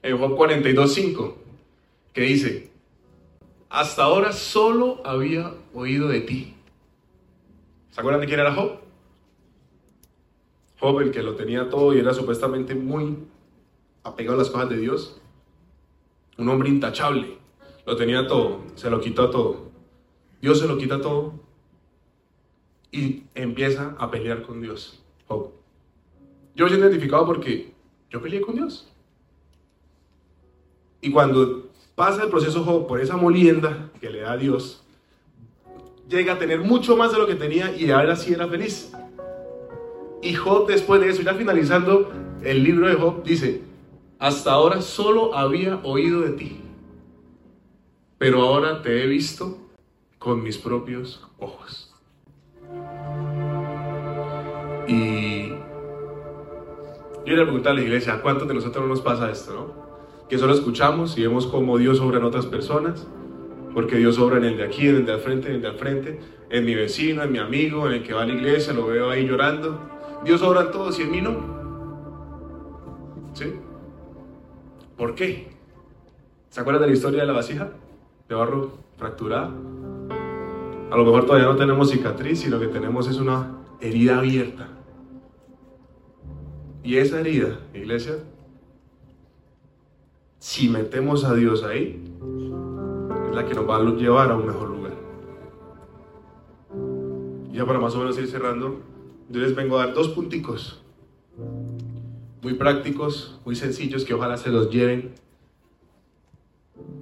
En 0.00 0.16
Job 0.16 0.38
42.5, 0.38 1.34
que 2.12 2.20
dice, 2.20 2.70
hasta 3.68 4.04
ahora 4.04 4.32
solo 4.32 5.02
había 5.04 5.54
oído 5.74 6.06
de 6.06 6.20
ti. 6.20 6.54
¿Se 7.90 8.00
acuerdan 8.00 8.20
de 8.20 8.28
quién 8.28 8.38
era 8.38 8.54
Job? 8.54 8.78
Job, 10.78 11.00
el 11.00 11.10
que 11.10 11.22
lo 11.24 11.34
tenía 11.34 11.68
todo 11.68 11.94
y 11.94 11.98
era 11.98 12.14
supuestamente 12.14 12.76
muy 12.76 13.16
apegado 14.04 14.36
a 14.36 14.38
las 14.38 14.50
cosas 14.50 14.68
de 14.68 14.76
Dios. 14.76 15.20
Un 16.38 16.48
hombre 16.48 16.68
intachable. 16.68 17.38
Lo 17.84 17.96
tenía 17.96 18.28
todo, 18.28 18.60
se 18.76 18.88
lo 18.88 19.00
quitó 19.00 19.30
todo. 19.30 19.64
Dios 20.40 20.60
se 20.60 20.68
lo 20.68 20.78
quita 20.78 21.00
todo 21.00 21.43
y 22.94 23.24
empieza 23.34 23.96
a 23.98 24.08
pelear 24.08 24.42
con 24.42 24.60
Dios. 24.60 25.02
Job. 25.26 25.50
Yo 26.54 26.64
me 26.64 26.70
siento 26.70 26.86
identificado 26.86 27.26
porque 27.26 27.72
yo 28.08 28.22
peleé 28.22 28.40
con 28.40 28.54
Dios. 28.54 28.88
Y 31.00 31.10
cuando 31.10 31.70
pasa 31.96 32.22
el 32.22 32.30
proceso 32.30 32.62
Job 32.62 32.86
por 32.86 33.00
esa 33.00 33.16
molienda 33.16 33.90
que 34.00 34.10
le 34.10 34.20
da 34.20 34.32
a 34.32 34.36
Dios, 34.36 34.84
llega 36.08 36.34
a 36.34 36.38
tener 36.38 36.60
mucho 36.60 36.96
más 36.96 37.10
de 37.10 37.18
lo 37.18 37.26
que 37.26 37.34
tenía 37.34 37.76
y 37.76 37.90
ahora 37.90 38.14
sí 38.14 38.32
era 38.32 38.46
feliz. 38.46 38.92
Y 40.22 40.34
Job 40.34 40.68
después 40.68 41.00
de 41.00 41.08
eso, 41.08 41.22
ya 41.22 41.34
finalizando 41.34 42.12
el 42.44 42.62
libro 42.62 42.86
de 42.86 42.94
Job, 42.94 43.24
dice, 43.24 43.62
hasta 44.20 44.52
ahora 44.52 44.80
solo 44.80 45.34
había 45.34 45.80
oído 45.82 46.20
de 46.20 46.30
ti, 46.30 46.60
pero 48.18 48.42
ahora 48.42 48.82
te 48.82 49.02
he 49.02 49.06
visto 49.08 49.58
con 50.18 50.44
mis 50.44 50.56
propios 50.56 51.26
ojos. 51.38 51.93
Y 54.86 55.48
yo 57.26 57.36
le 57.36 57.42
pregunté 57.42 57.70
a 57.70 57.74
la 57.74 57.80
iglesia, 57.80 58.14
¿a 58.14 58.20
cuántos 58.20 58.46
de 58.46 58.54
nosotros 58.54 58.84
no 58.84 58.90
nos 58.90 59.00
pasa 59.00 59.30
esto, 59.30 59.54
no? 59.54 60.28
Que 60.28 60.38
solo 60.38 60.52
escuchamos 60.52 61.16
y 61.16 61.22
vemos 61.22 61.46
cómo 61.46 61.78
Dios 61.78 62.00
obra 62.00 62.18
en 62.18 62.24
otras 62.24 62.46
personas, 62.46 63.06
porque 63.72 63.96
Dios 63.96 64.18
obra 64.18 64.36
en 64.36 64.44
el 64.44 64.56
de 64.56 64.64
aquí, 64.64 64.88
en 64.88 64.96
el 64.96 65.06
de 65.06 65.12
al 65.12 65.20
frente, 65.20 65.48
en 65.48 65.56
el 65.56 65.62
de 65.62 65.68
al 65.68 65.76
frente, 65.76 66.20
en 66.50 66.64
mi 66.64 66.74
vecino, 66.74 67.22
en 67.22 67.32
mi 67.32 67.38
amigo, 67.38 67.86
en 67.86 67.94
el 67.94 68.02
que 68.02 68.12
va 68.12 68.22
a 68.22 68.26
la 68.26 68.34
iglesia, 68.34 68.72
lo 68.72 68.86
veo 68.86 69.10
ahí 69.10 69.26
llorando. 69.26 69.78
Dios 70.24 70.42
obra 70.42 70.62
en 70.62 70.70
todos 70.70 70.98
y 70.98 71.02
en 71.02 71.10
mí 71.10 71.20
no. 71.20 71.54
¿Sí? 73.32 73.54
¿Por 74.96 75.14
qué? 75.14 75.48
¿Se 76.50 76.60
acuerdan 76.60 76.82
de 76.82 76.88
la 76.88 76.94
historia 76.94 77.20
de 77.22 77.26
la 77.26 77.32
vasija? 77.32 77.70
De 78.28 78.34
barro 78.34 78.78
fracturada. 78.96 79.50
A 80.90 80.96
lo 80.96 81.04
mejor 81.04 81.26
todavía 81.26 81.48
no 81.48 81.56
tenemos 81.56 81.90
cicatriz 81.90 82.46
y 82.46 82.50
lo 82.50 82.60
que 82.60 82.68
tenemos 82.68 83.08
es 83.08 83.16
una 83.16 83.63
herida 83.84 84.18
abierta. 84.18 84.68
Y 86.82 86.96
esa 86.96 87.20
herida, 87.20 87.60
iglesia, 87.74 88.16
si 90.38 90.68
metemos 90.68 91.24
a 91.24 91.34
Dios 91.34 91.62
ahí, 91.64 92.02
es 93.28 93.34
la 93.34 93.46
que 93.46 93.54
nos 93.54 93.68
va 93.68 93.76
a 93.76 93.82
llevar 93.82 94.30
a 94.30 94.36
un 94.36 94.46
mejor 94.46 94.70
lugar. 94.70 94.94
Ya 97.52 97.66
para 97.66 97.78
más 97.78 97.94
o 97.94 97.98
menos 97.98 98.18
ir 98.18 98.26
cerrando, 98.26 98.80
yo 99.28 99.40
les 99.40 99.54
vengo 99.54 99.78
a 99.78 99.86
dar 99.86 99.94
dos 99.94 100.08
punticos 100.08 100.82
muy 102.42 102.54
prácticos, 102.54 103.40
muy 103.44 103.56
sencillos, 103.56 104.04
que 104.04 104.12
ojalá 104.12 104.36
se 104.36 104.50
los 104.50 104.70
lleven, 104.70 105.12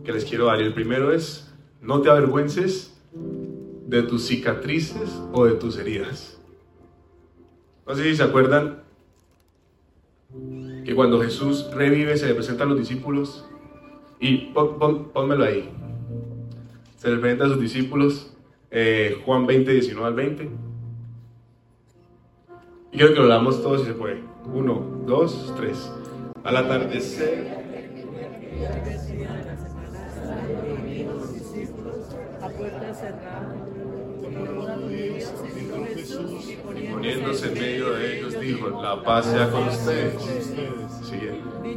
que 0.04 0.12
les 0.12 0.24
quiero 0.24 0.46
dar. 0.46 0.60
Y 0.60 0.64
el 0.64 0.74
primero 0.74 1.12
es, 1.12 1.52
no 1.80 2.00
te 2.00 2.10
avergüences 2.10 2.96
de 3.86 4.02
tus 4.04 4.26
cicatrices 4.26 5.20
o 5.32 5.44
de 5.46 5.54
tus 5.54 5.78
heridas. 5.78 6.41
No 7.86 7.94
sé 7.94 8.04
si 8.04 8.16
se 8.16 8.22
acuerdan 8.22 8.82
que 10.84 10.94
cuando 10.94 11.20
Jesús 11.20 11.68
revive 11.74 12.16
se 12.16 12.26
le 12.26 12.34
presenta 12.34 12.64
a 12.64 12.66
los 12.66 12.78
discípulos 12.78 13.44
y 14.20 14.52
pon, 14.52 15.10
ahí. 15.42 15.68
Se 16.96 17.10
le 17.10 17.16
presenta 17.18 17.46
a 17.46 17.48
sus 17.48 17.60
discípulos 17.60 18.36
eh, 18.70 19.20
Juan 19.24 19.46
20, 19.46 19.72
19 19.72 20.08
al 20.08 20.14
20. 20.14 20.50
Y 22.92 22.96
quiero 22.98 23.14
que 23.14 23.20
lo 23.20 23.26
leamos 23.26 23.62
todos 23.62 23.80
si 23.80 23.88
se 23.88 23.94
puede. 23.94 24.22
Uno, 24.52 25.02
dos, 25.06 25.52
tres. 25.56 25.90
Al 26.44 26.56
atardecer. 26.56 27.62
A 32.40 32.48
puerta 32.48 32.94
cerrada. 32.94 33.61
Y 36.48 36.86
poniéndose 36.86 37.48
en 37.48 37.54
medio 37.54 37.92
de 37.94 38.18
ellos 38.18 38.40
dijo, 38.40 38.82
la 38.82 39.02
paz 39.02 39.26
sea 39.26 39.50
con 39.50 39.68
ustedes. 39.68 40.14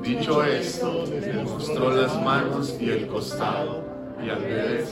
Dicho 0.01 0.43
esto, 0.43 1.05
le 1.07 1.43
mostró 1.43 1.95
las 1.95 2.21
manos 2.21 2.77
y 2.79 2.89
el 2.89 3.07
costado. 3.07 3.83
Y 4.23 4.29
al 4.29 4.41
ver 4.41 4.85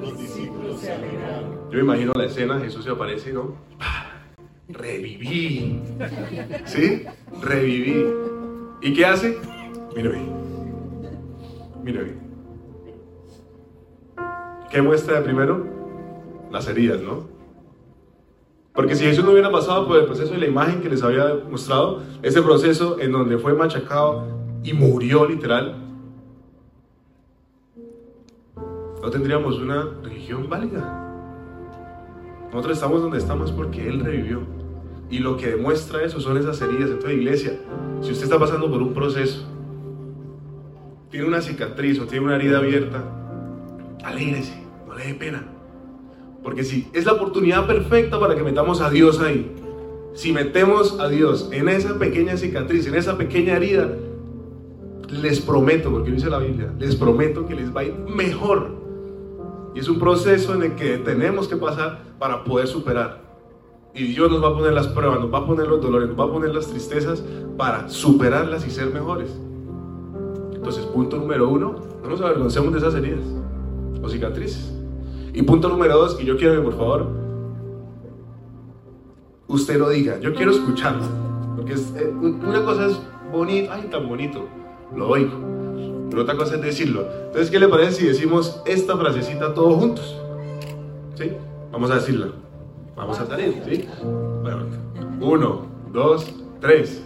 los 0.00 0.18
discípulos 0.18 0.80
se 0.80 0.92
alegraron. 0.92 1.70
Yo 1.70 1.78
imagino 1.78 2.12
la 2.14 2.26
escena, 2.26 2.60
Jesús 2.60 2.84
se 2.84 2.90
aparece, 2.90 3.32
¿no? 3.32 3.56
reviví. 4.68 5.82
¿Sí? 6.64 7.04
Reviví. 7.40 8.04
¿Y 8.80 8.94
qué 8.94 9.06
hace? 9.06 9.38
Mira 9.94 12.02
bien. 12.02 12.20
¿Qué 14.70 14.80
muestra 14.80 15.16
de 15.16 15.22
primero? 15.22 15.66
Las 16.50 16.68
heridas, 16.68 17.00
¿no? 17.00 17.31
Porque 18.74 18.94
si 18.94 19.04
Jesús 19.04 19.24
no 19.24 19.32
hubiera 19.32 19.50
pasado 19.50 19.86
por 19.86 19.98
el 19.98 20.06
proceso 20.06 20.32
de 20.32 20.38
la 20.38 20.46
imagen 20.46 20.80
que 20.80 20.88
les 20.88 21.02
había 21.02 21.38
mostrado, 21.50 22.02
ese 22.22 22.40
proceso 22.40 22.98
en 22.98 23.12
donde 23.12 23.36
fue 23.36 23.52
machacado 23.52 24.24
y 24.64 24.72
murió 24.72 25.28
literal, 25.28 25.76
no 29.02 29.10
tendríamos 29.10 29.58
una 29.58 29.88
religión 30.02 30.48
válida. 30.48 31.00
Nosotros 32.46 32.76
estamos 32.76 33.02
donde 33.02 33.18
estamos 33.18 33.52
porque 33.52 33.86
Él 33.88 34.00
revivió. 34.00 34.40
Y 35.10 35.18
lo 35.18 35.36
que 35.36 35.48
demuestra 35.48 36.02
eso 36.02 36.20
son 36.20 36.38
esas 36.38 36.60
heridas. 36.62 36.90
en 36.90 36.98
toda 36.98 37.12
iglesia, 37.12 37.58
si 38.00 38.12
usted 38.12 38.24
está 38.24 38.38
pasando 38.38 38.70
por 38.70 38.80
un 38.80 38.94
proceso, 38.94 39.44
tiene 41.10 41.26
una 41.26 41.42
cicatriz 41.42 41.98
o 42.00 42.06
tiene 42.06 42.24
una 42.24 42.36
herida 42.36 42.58
abierta, 42.58 43.04
alégrese, 44.02 44.62
no 44.86 44.94
le 44.94 45.04
dé 45.04 45.14
pena. 45.14 45.51
Porque 46.42 46.64
si 46.64 46.88
es 46.92 47.06
la 47.06 47.12
oportunidad 47.12 47.66
perfecta 47.66 48.18
para 48.18 48.34
que 48.34 48.42
metamos 48.42 48.80
a 48.80 48.90
Dios 48.90 49.20
ahí. 49.20 49.50
Si 50.14 50.32
metemos 50.32 50.98
a 51.00 51.08
Dios 51.08 51.48
en 51.52 51.68
esa 51.68 51.98
pequeña 51.98 52.36
cicatriz, 52.36 52.86
en 52.86 52.96
esa 52.96 53.16
pequeña 53.16 53.56
herida, 53.56 53.90
les 55.08 55.40
prometo, 55.40 55.90
porque 55.90 56.10
dice 56.10 56.28
la 56.28 56.38
Biblia, 56.38 56.72
les 56.78 56.96
prometo 56.96 57.46
que 57.46 57.54
les 57.54 57.74
va 57.74 57.82
a 57.82 57.84
ir 57.84 57.94
mejor. 57.94 58.70
Y 59.74 59.80
es 59.80 59.88
un 59.88 59.98
proceso 59.98 60.54
en 60.54 60.64
el 60.64 60.74
que 60.74 60.98
tenemos 60.98 61.48
que 61.48 61.56
pasar 61.56 62.02
para 62.18 62.44
poder 62.44 62.66
superar. 62.66 63.22
Y 63.94 64.04
Dios 64.04 64.30
nos 64.30 64.42
va 64.42 64.48
a 64.48 64.54
poner 64.54 64.72
las 64.72 64.88
pruebas, 64.88 65.20
nos 65.20 65.32
va 65.32 65.38
a 65.38 65.46
poner 65.46 65.66
los 65.66 65.80
dolores, 65.80 66.08
nos 66.08 66.18
va 66.18 66.24
a 66.24 66.32
poner 66.32 66.54
las 66.54 66.66
tristezas 66.66 67.22
para 67.56 67.88
superarlas 67.88 68.66
y 68.66 68.70
ser 68.70 68.86
mejores. 68.86 69.30
Entonces, 70.54 70.84
punto 70.86 71.16
número 71.16 71.48
uno, 71.48 71.76
no 72.02 72.08
nos 72.08 72.20
avergoncemos 72.20 72.72
de 72.72 72.78
esas 72.78 72.94
heridas 72.94 73.24
o 74.02 74.08
cicatrices. 74.08 74.81
Y 75.32 75.42
punto 75.42 75.68
número 75.68 75.96
dos, 75.96 76.18
y 76.20 76.24
yo 76.24 76.36
quiero 76.36 76.56
que 76.56 76.60
por 76.60 76.76
favor 76.76 77.22
usted 79.48 79.78
lo 79.78 79.90
diga, 79.90 80.18
yo 80.20 80.34
quiero 80.34 80.52
escucharlo. 80.52 81.04
Porque 81.56 81.74
eh, 81.74 82.12
una 82.18 82.64
cosa 82.64 82.86
es 82.86 83.00
bonito, 83.30 83.70
ay, 83.72 83.88
tan 83.90 84.08
bonito, 84.08 84.46
lo 84.96 85.08
oigo. 85.08 85.32
pero 86.10 86.22
otra 86.22 86.36
cosa 86.36 86.56
es 86.56 86.62
decirlo. 86.62 87.06
Entonces, 87.26 87.50
¿qué 87.50 87.58
le 87.58 87.68
parece 87.68 87.92
si 87.92 88.06
decimos 88.06 88.62
esta 88.66 88.96
frasecita 88.96 89.54
todos 89.54 89.76
juntos? 89.76 90.16
¿Sí? 91.14 91.32
Vamos 91.70 91.90
a 91.90 91.96
decirla. 91.96 92.28
Vamos 92.96 93.18
a 93.18 93.26
salir, 93.26 93.62
¿sí? 93.66 93.88
Bueno, 94.42 94.66
uno, 95.20 95.66
dos, 95.92 96.26
tres. 96.60 97.02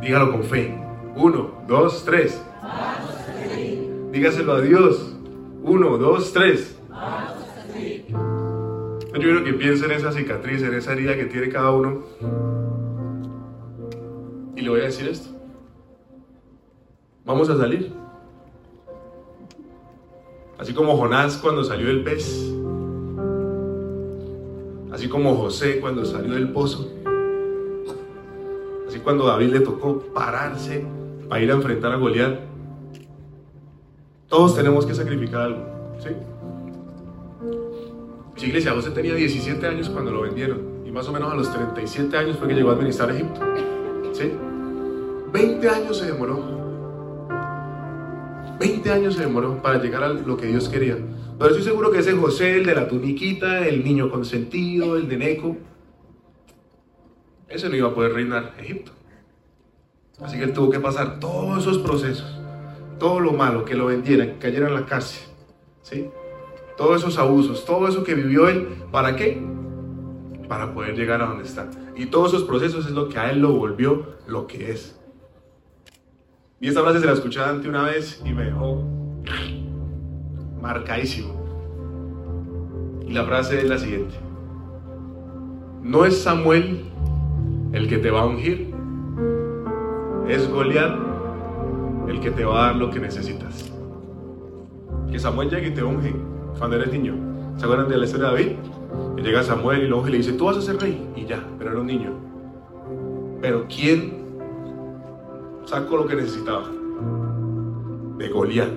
Dígalo 0.00 0.32
con 0.32 0.42
fe. 0.42 0.78
Uno, 1.16 1.50
dos, 1.68 2.04
tres. 2.04 2.42
Dígaselo 4.10 4.52
a 4.54 4.60
Dios. 4.60 5.11
Uno, 5.64 5.96
dos, 5.96 6.32
tres. 6.32 6.76
Yo 8.08 9.20
quiero 9.20 9.44
que 9.44 9.52
piensen 9.52 9.90
en 9.90 9.98
esa 9.98 10.10
cicatriz, 10.10 10.62
en 10.62 10.74
esa 10.74 10.92
herida 10.92 11.14
que 11.16 11.26
tiene 11.26 11.48
cada 11.48 11.70
uno. 11.70 12.02
Y 14.56 14.60
le 14.60 14.68
voy 14.68 14.80
a 14.80 14.84
decir 14.84 15.08
esto. 15.08 15.30
Vamos 17.24 17.48
a 17.48 17.56
salir. 17.56 17.92
Así 20.58 20.74
como 20.74 20.96
Jonás 20.96 21.36
cuando 21.36 21.62
salió 21.62 21.86
del 21.86 22.02
pez. 22.02 22.52
Así 24.92 25.08
como 25.08 25.36
José 25.36 25.80
cuando 25.80 26.04
salió 26.04 26.34
del 26.34 26.52
pozo. 26.52 26.90
Así 28.88 28.98
cuando 28.98 29.26
David 29.26 29.52
le 29.52 29.60
tocó 29.60 30.00
pararse 30.12 30.84
para 31.28 31.40
ir 31.40 31.50
a 31.50 31.54
enfrentar 31.54 31.92
a 31.92 31.96
Goliat. 31.96 32.51
Todos 34.32 34.56
tenemos 34.56 34.86
que 34.86 34.94
sacrificar 34.94 35.42
algo. 35.42 35.62
¿sí? 35.98 36.08
Iglesia, 38.46 38.72
José 38.72 38.90
tenía 38.92 39.14
17 39.14 39.66
años 39.66 39.90
cuando 39.90 40.10
lo 40.10 40.22
vendieron. 40.22 40.86
Y 40.86 40.90
más 40.90 41.06
o 41.06 41.12
menos 41.12 41.30
a 41.30 41.36
los 41.36 41.52
37 41.52 42.16
años 42.16 42.38
fue 42.38 42.48
que 42.48 42.54
llegó 42.54 42.70
a 42.70 42.72
administrar 42.72 43.10
Egipto. 43.10 43.42
¿Sí? 44.14 44.32
20 45.34 45.68
años 45.68 45.98
se 45.98 46.06
demoró 46.06 46.62
20 48.58 48.90
años 48.90 49.16
se 49.16 49.20
demoró 49.20 49.60
para 49.60 49.82
llegar 49.82 50.02
a 50.02 50.08
lo 50.14 50.38
que 50.38 50.46
Dios 50.46 50.66
quería. 50.70 50.96
Pero 51.38 51.50
estoy 51.50 51.64
seguro 51.64 51.90
que 51.90 51.98
ese 51.98 52.12
José, 52.12 52.56
el 52.56 52.64
de 52.64 52.74
la 52.74 52.88
tuniquita, 52.88 53.66
el 53.68 53.84
niño 53.84 54.10
consentido, 54.10 54.96
el 54.96 55.10
de 55.10 55.16
Neco, 55.18 55.58
ese 57.48 57.68
no 57.68 57.76
iba 57.76 57.88
a 57.88 57.94
poder 57.94 58.14
reinar 58.14 58.54
Egipto. 58.58 58.92
Así 60.22 60.38
que 60.38 60.44
él 60.44 60.54
tuvo 60.54 60.70
que 60.70 60.80
pasar 60.80 61.20
todos 61.20 61.58
esos 61.58 61.78
procesos, 61.78 62.41
todo 63.02 63.18
lo 63.18 63.32
malo, 63.32 63.64
que 63.64 63.74
lo 63.74 63.86
vendieran, 63.86 64.28
que 64.28 64.38
cayera 64.38 64.68
en 64.68 64.74
la 64.74 64.86
cárcel, 64.86 65.28
¿sí? 65.82 66.08
Todos 66.76 67.00
esos 67.00 67.18
abusos, 67.18 67.64
todo 67.64 67.88
eso 67.88 68.04
que 68.04 68.14
vivió 68.14 68.48
él, 68.48 68.68
¿para 68.92 69.16
qué? 69.16 69.42
Para 70.48 70.72
poder 70.72 70.94
llegar 70.94 71.20
a 71.20 71.26
donde 71.26 71.42
está. 71.42 71.68
Y 71.96 72.06
todos 72.06 72.32
esos 72.32 72.44
procesos 72.44 72.86
es 72.86 72.92
lo 72.92 73.08
que 73.08 73.18
a 73.18 73.32
él 73.32 73.40
lo 73.40 73.54
volvió 73.54 74.06
lo 74.28 74.46
que 74.46 74.70
es. 74.70 74.96
Y 76.60 76.68
esta 76.68 76.80
frase 76.82 77.00
se 77.00 77.06
la 77.06 77.14
escuché 77.14 77.40
ante 77.40 77.68
una 77.68 77.82
vez 77.82 78.22
y 78.24 78.32
me 78.32 78.44
dejó 78.44 78.84
marcadísimo. 80.60 81.34
Y 83.04 83.12
la 83.12 83.24
frase 83.24 83.58
es 83.58 83.68
la 83.68 83.78
siguiente. 83.78 84.14
No 85.82 86.04
es 86.04 86.22
Samuel 86.22 86.84
el 87.72 87.88
que 87.88 87.98
te 87.98 88.12
va 88.12 88.20
a 88.20 88.26
ungir, 88.26 88.72
es 90.28 90.48
Goliat 90.48 91.11
el 92.08 92.20
que 92.20 92.30
te 92.30 92.44
va 92.44 92.64
a 92.64 92.66
dar 92.68 92.76
lo 92.76 92.90
que 92.90 93.00
necesitas. 93.00 93.70
Que 95.10 95.18
Samuel 95.18 95.50
llegue 95.50 95.68
y 95.68 95.74
te 95.74 95.82
unge 95.82 96.14
cuando 96.58 96.76
eres 96.76 96.92
niño. 96.92 97.14
¿Se 97.56 97.64
acuerdan 97.64 97.88
de 97.88 97.98
la 97.98 98.04
historia 98.04 98.28
de 98.28 98.32
David? 98.32 98.52
Que 99.16 99.22
llega 99.22 99.42
Samuel 99.42 99.82
y 99.82 99.88
lo 99.88 99.98
unge 99.98 100.08
y 100.08 100.12
le 100.12 100.18
dice, 100.18 100.32
tú 100.32 100.46
vas 100.46 100.56
a 100.56 100.62
ser 100.62 100.78
rey. 100.78 101.06
Y 101.16 101.26
ya, 101.26 101.44
pero 101.58 101.70
era 101.70 101.80
un 101.80 101.86
niño. 101.86 102.12
Pero 103.40 103.66
¿quién 103.68 104.22
sacó 105.64 105.96
lo 105.96 106.06
que 106.06 106.16
necesitaba 106.16 106.64
de 108.18 108.28
Goliat. 108.28 108.68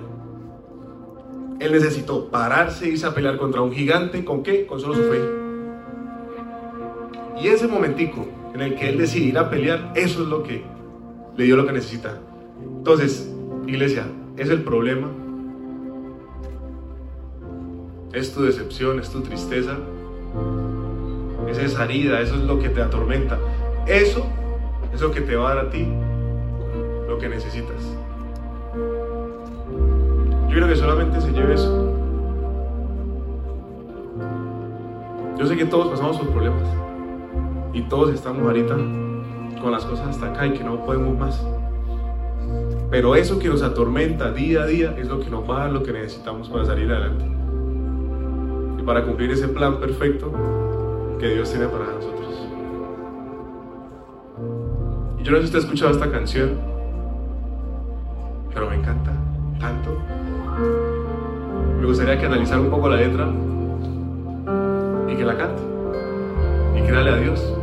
Él 1.60 1.72
necesitó 1.72 2.28
pararse 2.28 2.86
y 2.86 2.92
irse 2.92 3.06
a 3.06 3.14
pelear 3.14 3.38
contra 3.38 3.62
un 3.62 3.72
gigante. 3.72 4.24
¿Con 4.24 4.42
qué? 4.42 4.66
Con 4.66 4.80
solo 4.80 4.94
su 4.94 5.02
fe. 5.02 5.20
Y 7.42 7.48
ese 7.48 7.66
momentico 7.66 8.26
en 8.54 8.60
el 8.60 8.74
que 8.76 8.88
él 8.88 8.98
decide 8.98 9.26
ir 9.26 9.38
a 9.38 9.50
pelear, 9.50 9.92
eso 9.94 10.22
es 10.22 10.28
lo 10.28 10.42
que 10.42 10.64
le 11.36 11.44
dio 11.44 11.56
lo 11.56 11.66
que 11.66 11.72
necesita. 11.72 12.18
Entonces, 12.62 13.32
iglesia, 13.66 14.06
es 14.36 14.50
el 14.50 14.62
problema. 14.62 15.08
Es 18.12 18.32
tu 18.32 18.42
decepción, 18.42 18.98
es 19.00 19.10
tu 19.10 19.20
tristeza. 19.20 19.76
Es 21.48 21.58
esa 21.58 21.84
herida, 21.84 22.20
eso 22.20 22.34
es 22.36 22.42
lo 22.42 22.58
que 22.58 22.68
te 22.68 22.82
atormenta. 22.82 23.38
Eso 23.86 24.26
es 24.92 25.00
lo 25.00 25.10
que 25.10 25.20
te 25.20 25.36
va 25.36 25.52
a 25.52 25.54
dar 25.54 25.66
a 25.66 25.70
ti 25.70 25.86
lo 27.08 27.18
que 27.18 27.28
necesitas. 27.28 27.82
Yo 30.48 30.54
creo 30.54 30.68
que 30.68 30.76
solamente 30.76 31.20
se 31.20 31.32
lleve 31.32 31.54
eso. 31.54 31.92
Yo 35.38 35.46
sé 35.46 35.56
que 35.56 35.66
todos 35.66 35.88
pasamos 35.88 36.16
por 36.16 36.30
problemas 36.30 36.68
y 37.72 37.82
todos 37.82 38.14
estamos 38.14 38.42
ahorita 38.42 38.74
con 39.60 39.70
las 39.70 39.84
cosas 39.84 40.08
hasta 40.08 40.30
acá 40.30 40.46
y 40.46 40.52
que 40.52 40.64
no 40.64 40.84
podemos 40.84 41.18
más. 41.18 41.46
Pero 42.90 43.14
eso 43.16 43.38
que 43.38 43.48
nos 43.48 43.62
atormenta 43.62 44.32
día 44.32 44.62
a 44.62 44.66
día 44.66 44.94
es 44.98 45.08
lo 45.08 45.20
que 45.20 45.28
nos 45.28 45.48
va 45.48 45.56
a 45.56 45.60
dar 45.64 45.72
lo 45.72 45.82
que 45.82 45.92
necesitamos 45.92 46.48
para 46.48 46.64
salir 46.64 46.90
adelante. 46.90 47.24
Y 48.78 48.82
para 48.84 49.04
cumplir 49.04 49.30
ese 49.30 49.48
plan 49.48 49.80
perfecto 49.80 50.32
que 51.18 51.28
Dios 51.28 51.50
tiene 51.50 51.66
para 51.66 51.86
nosotros. 51.86 52.48
Y 55.18 55.22
yo 55.22 55.32
no 55.32 55.36
sé 55.38 55.42
si 55.42 55.46
usted 55.46 55.58
ha 55.58 55.62
escuchado 55.62 55.90
esta 55.92 56.10
canción 56.10 56.76
pero 58.56 58.70
me 58.70 58.76
encanta 58.76 59.12
tanto. 59.60 59.90
Me 61.78 61.86
gustaría 61.86 62.18
que 62.18 62.24
analizara 62.24 62.58
un 62.58 62.70
poco 62.70 62.88
la 62.88 62.96
letra 62.96 63.28
y 65.06 65.14
que 65.14 65.24
la 65.24 65.36
cante 65.36 65.62
y 66.74 66.82
que 66.82 66.90
dale 66.90 67.10
a 67.10 67.16
Dios. 67.16 67.55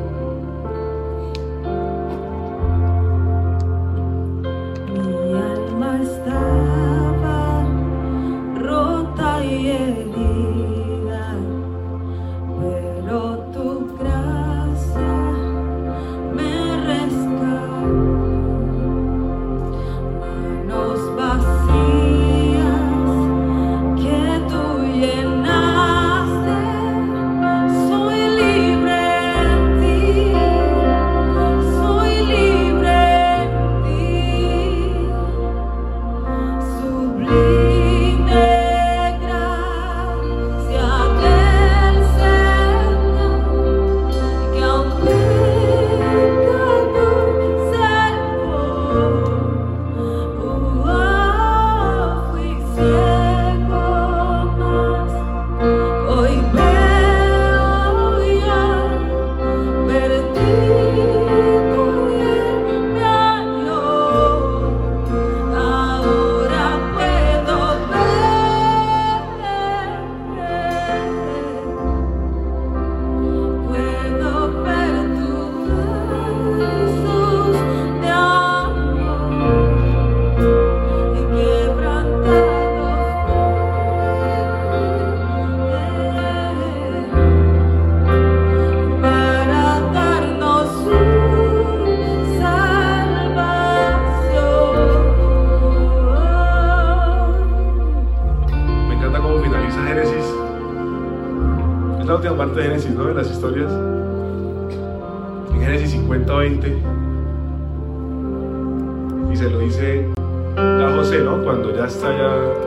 Y 109.31 109.35
se 109.35 109.49
lo 109.49 109.59
dice 109.59 110.09
ya 110.55 110.93
José, 110.95 111.23
¿no? 111.23 111.43
Cuando 111.43 111.75
ya 111.75 111.85
está 111.85 112.09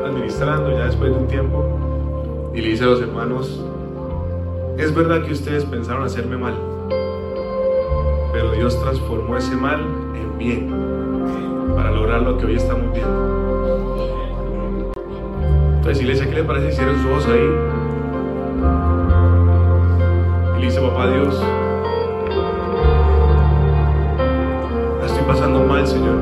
administrando, 0.04 0.70
ya 0.72 0.86
después 0.86 1.12
de 1.12 1.18
un 1.18 1.28
tiempo, 1.28 2.50
y 2.54 2.60
le 2.60 2.70
dice 2.70 2.84
a 2.84 2.88
los 2.88 3.00
hermanos, 3.00 3.64
es 4.76 4.94
verdad 4.94 5.22
que 5.24 5.32
ustedes 5.32 5.64
pensaron 5.64 6.04
hacerme 6.04 6.36
mal, 6.36 6.54
pero 8.32 8.52
Dios 8.52 8.80
transformó 8.80 9.36
ese 9.36 9.54
mal 9.54 9.80
en 10.14 10.38
bien 10.38 10.70
para 11.74 11.92
lograr 11.92 12.22
lo 12.22 12.36
que 12.38 12.46
hoy 12.46 12.56
estamos 12.56 12.92
viendo. 12.92 13.36
Entonces, 15.76 16.02
iglesia, 16.02 16.28
¿qué 16.28 16.34
le 16.34 16.44
parece 16.44 16.70
si 16.70 16.76
cierran 16.76 16.96
sus 16.96 17.06
ojos 17.06 17.26
ahí? 17.26 17.75
Papá 20.96 21.10
Dios, 21.10 21.42
la 24.98 25.06
estoy 25.06 25.24
pasando 25.26 25.62
mal, 25.64 25.86
Señor. 25.86 26.16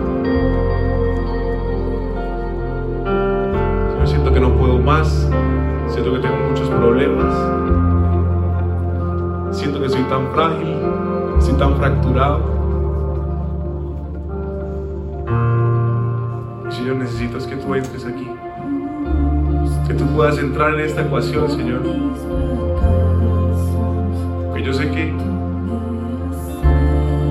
Señor, 3.04 4.08
siento 4.08 4.32
que 4.32 4.40
no 4.40 4.52
puedo 4.54 4.78
más, 4.78 5.30
siento 5.86 6.14
que 6.14 6.18
tengo 6.18 6.36
muchos 6.48 6.68
problemas, 6.70 7.34
siento 9.52 9.80
que 9.80 9.88
soy 9.88 10.02
tan 10.04 10.32
frágil, 10.32 10.76
soy 11.38 11.54
tan 11.54 11.76
fracturado. 11.76 12.40
Señor, 16.70 16.96
necesito 16.96 17.38
es 17.38 17.46
que 17.46 17.56
tú 17.56 17.74
entres 17.76 18.04
aquí. 18.06 18.28
Que 19.86 19.94
tú 19.94 20.04
puedas 20.16 20.36
entrar 20.38 20.74
en 20.74 20.80
esta 20.80 21.02
ecuación, 21.02 21.48
Señor. 21.48 21.82
Yo 24.64 24.72
sé 24.72 24.90
que 24.90 25.12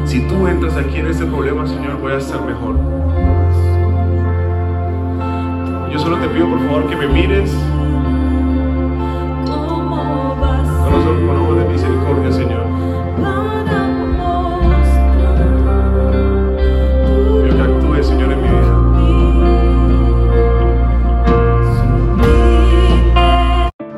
si 0.06 0.22
tú 0.28 0.48
entras 0.48 0.78
aquí 0.78 0.98
en 0.98 1.08
este 1.08 1.26
problema, 1.26 1.65
Señor, 1.65 2.00
voy 2.00 2.12
a 2.12 2.17
estar 2.17 2.39
mejor. 2.46 2.76
Yo 5.91 5.98
solo 5.98 6.19
te 6.19 6.28
pido, 6.28 6.48
por 6.48 6.60
favor, 6.60 6.88
que 6.88 6.96
me 6.96 7.08
mires 7.08 7.52
con 11.26 11.38
ojos 11.38 11.58
de 11.58 11.65
misericordia, 11.69 12.32
Señor. 12.32 12.65
Pido 17.41 17.56
que 17.56 17.62
actúes, 17.63 18.06
Señor, 18.06 18.32
en 18.32 18.41
mi 18.43 18.48
vida. 18.48 18.78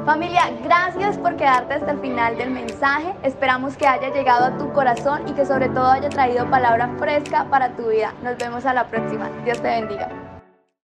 Familia, 0.05 0.51
gracias 0.63 1.17
por 1.17 1.35
quedarte 1.35 1.73
hasta 1.73 1.91
el 1.91 1.99
final 1.99 2.37
del 2.37 2.51
Esperamos 3.23 3.77
que 3.77 3.87
haya 3.87 4.09
llegado 4.09 4.45
a 4.45 4.57
tu 4.57 4.71
corazón 4.73 5.27
y 5.27 5.33
que 5.33 5.45
sobre 5.45 5.69
todo 5.69 5.91
haya 5.91 6.09
traído 6.09 6.49
palabra 6.49 6.89
fresca 6.99 7.45
para 7.49 7.75
tu 7.75 7.87
vida. 7.87 8.13
Nos 8.21 8.37
vemos 8.37 8.65
a 8.65 8.73
la 8.73 8.87
próxima. 8.87 9.29
Dios 9.45 9.61
te 9.61 9.67
bendiga. 9.67 10.24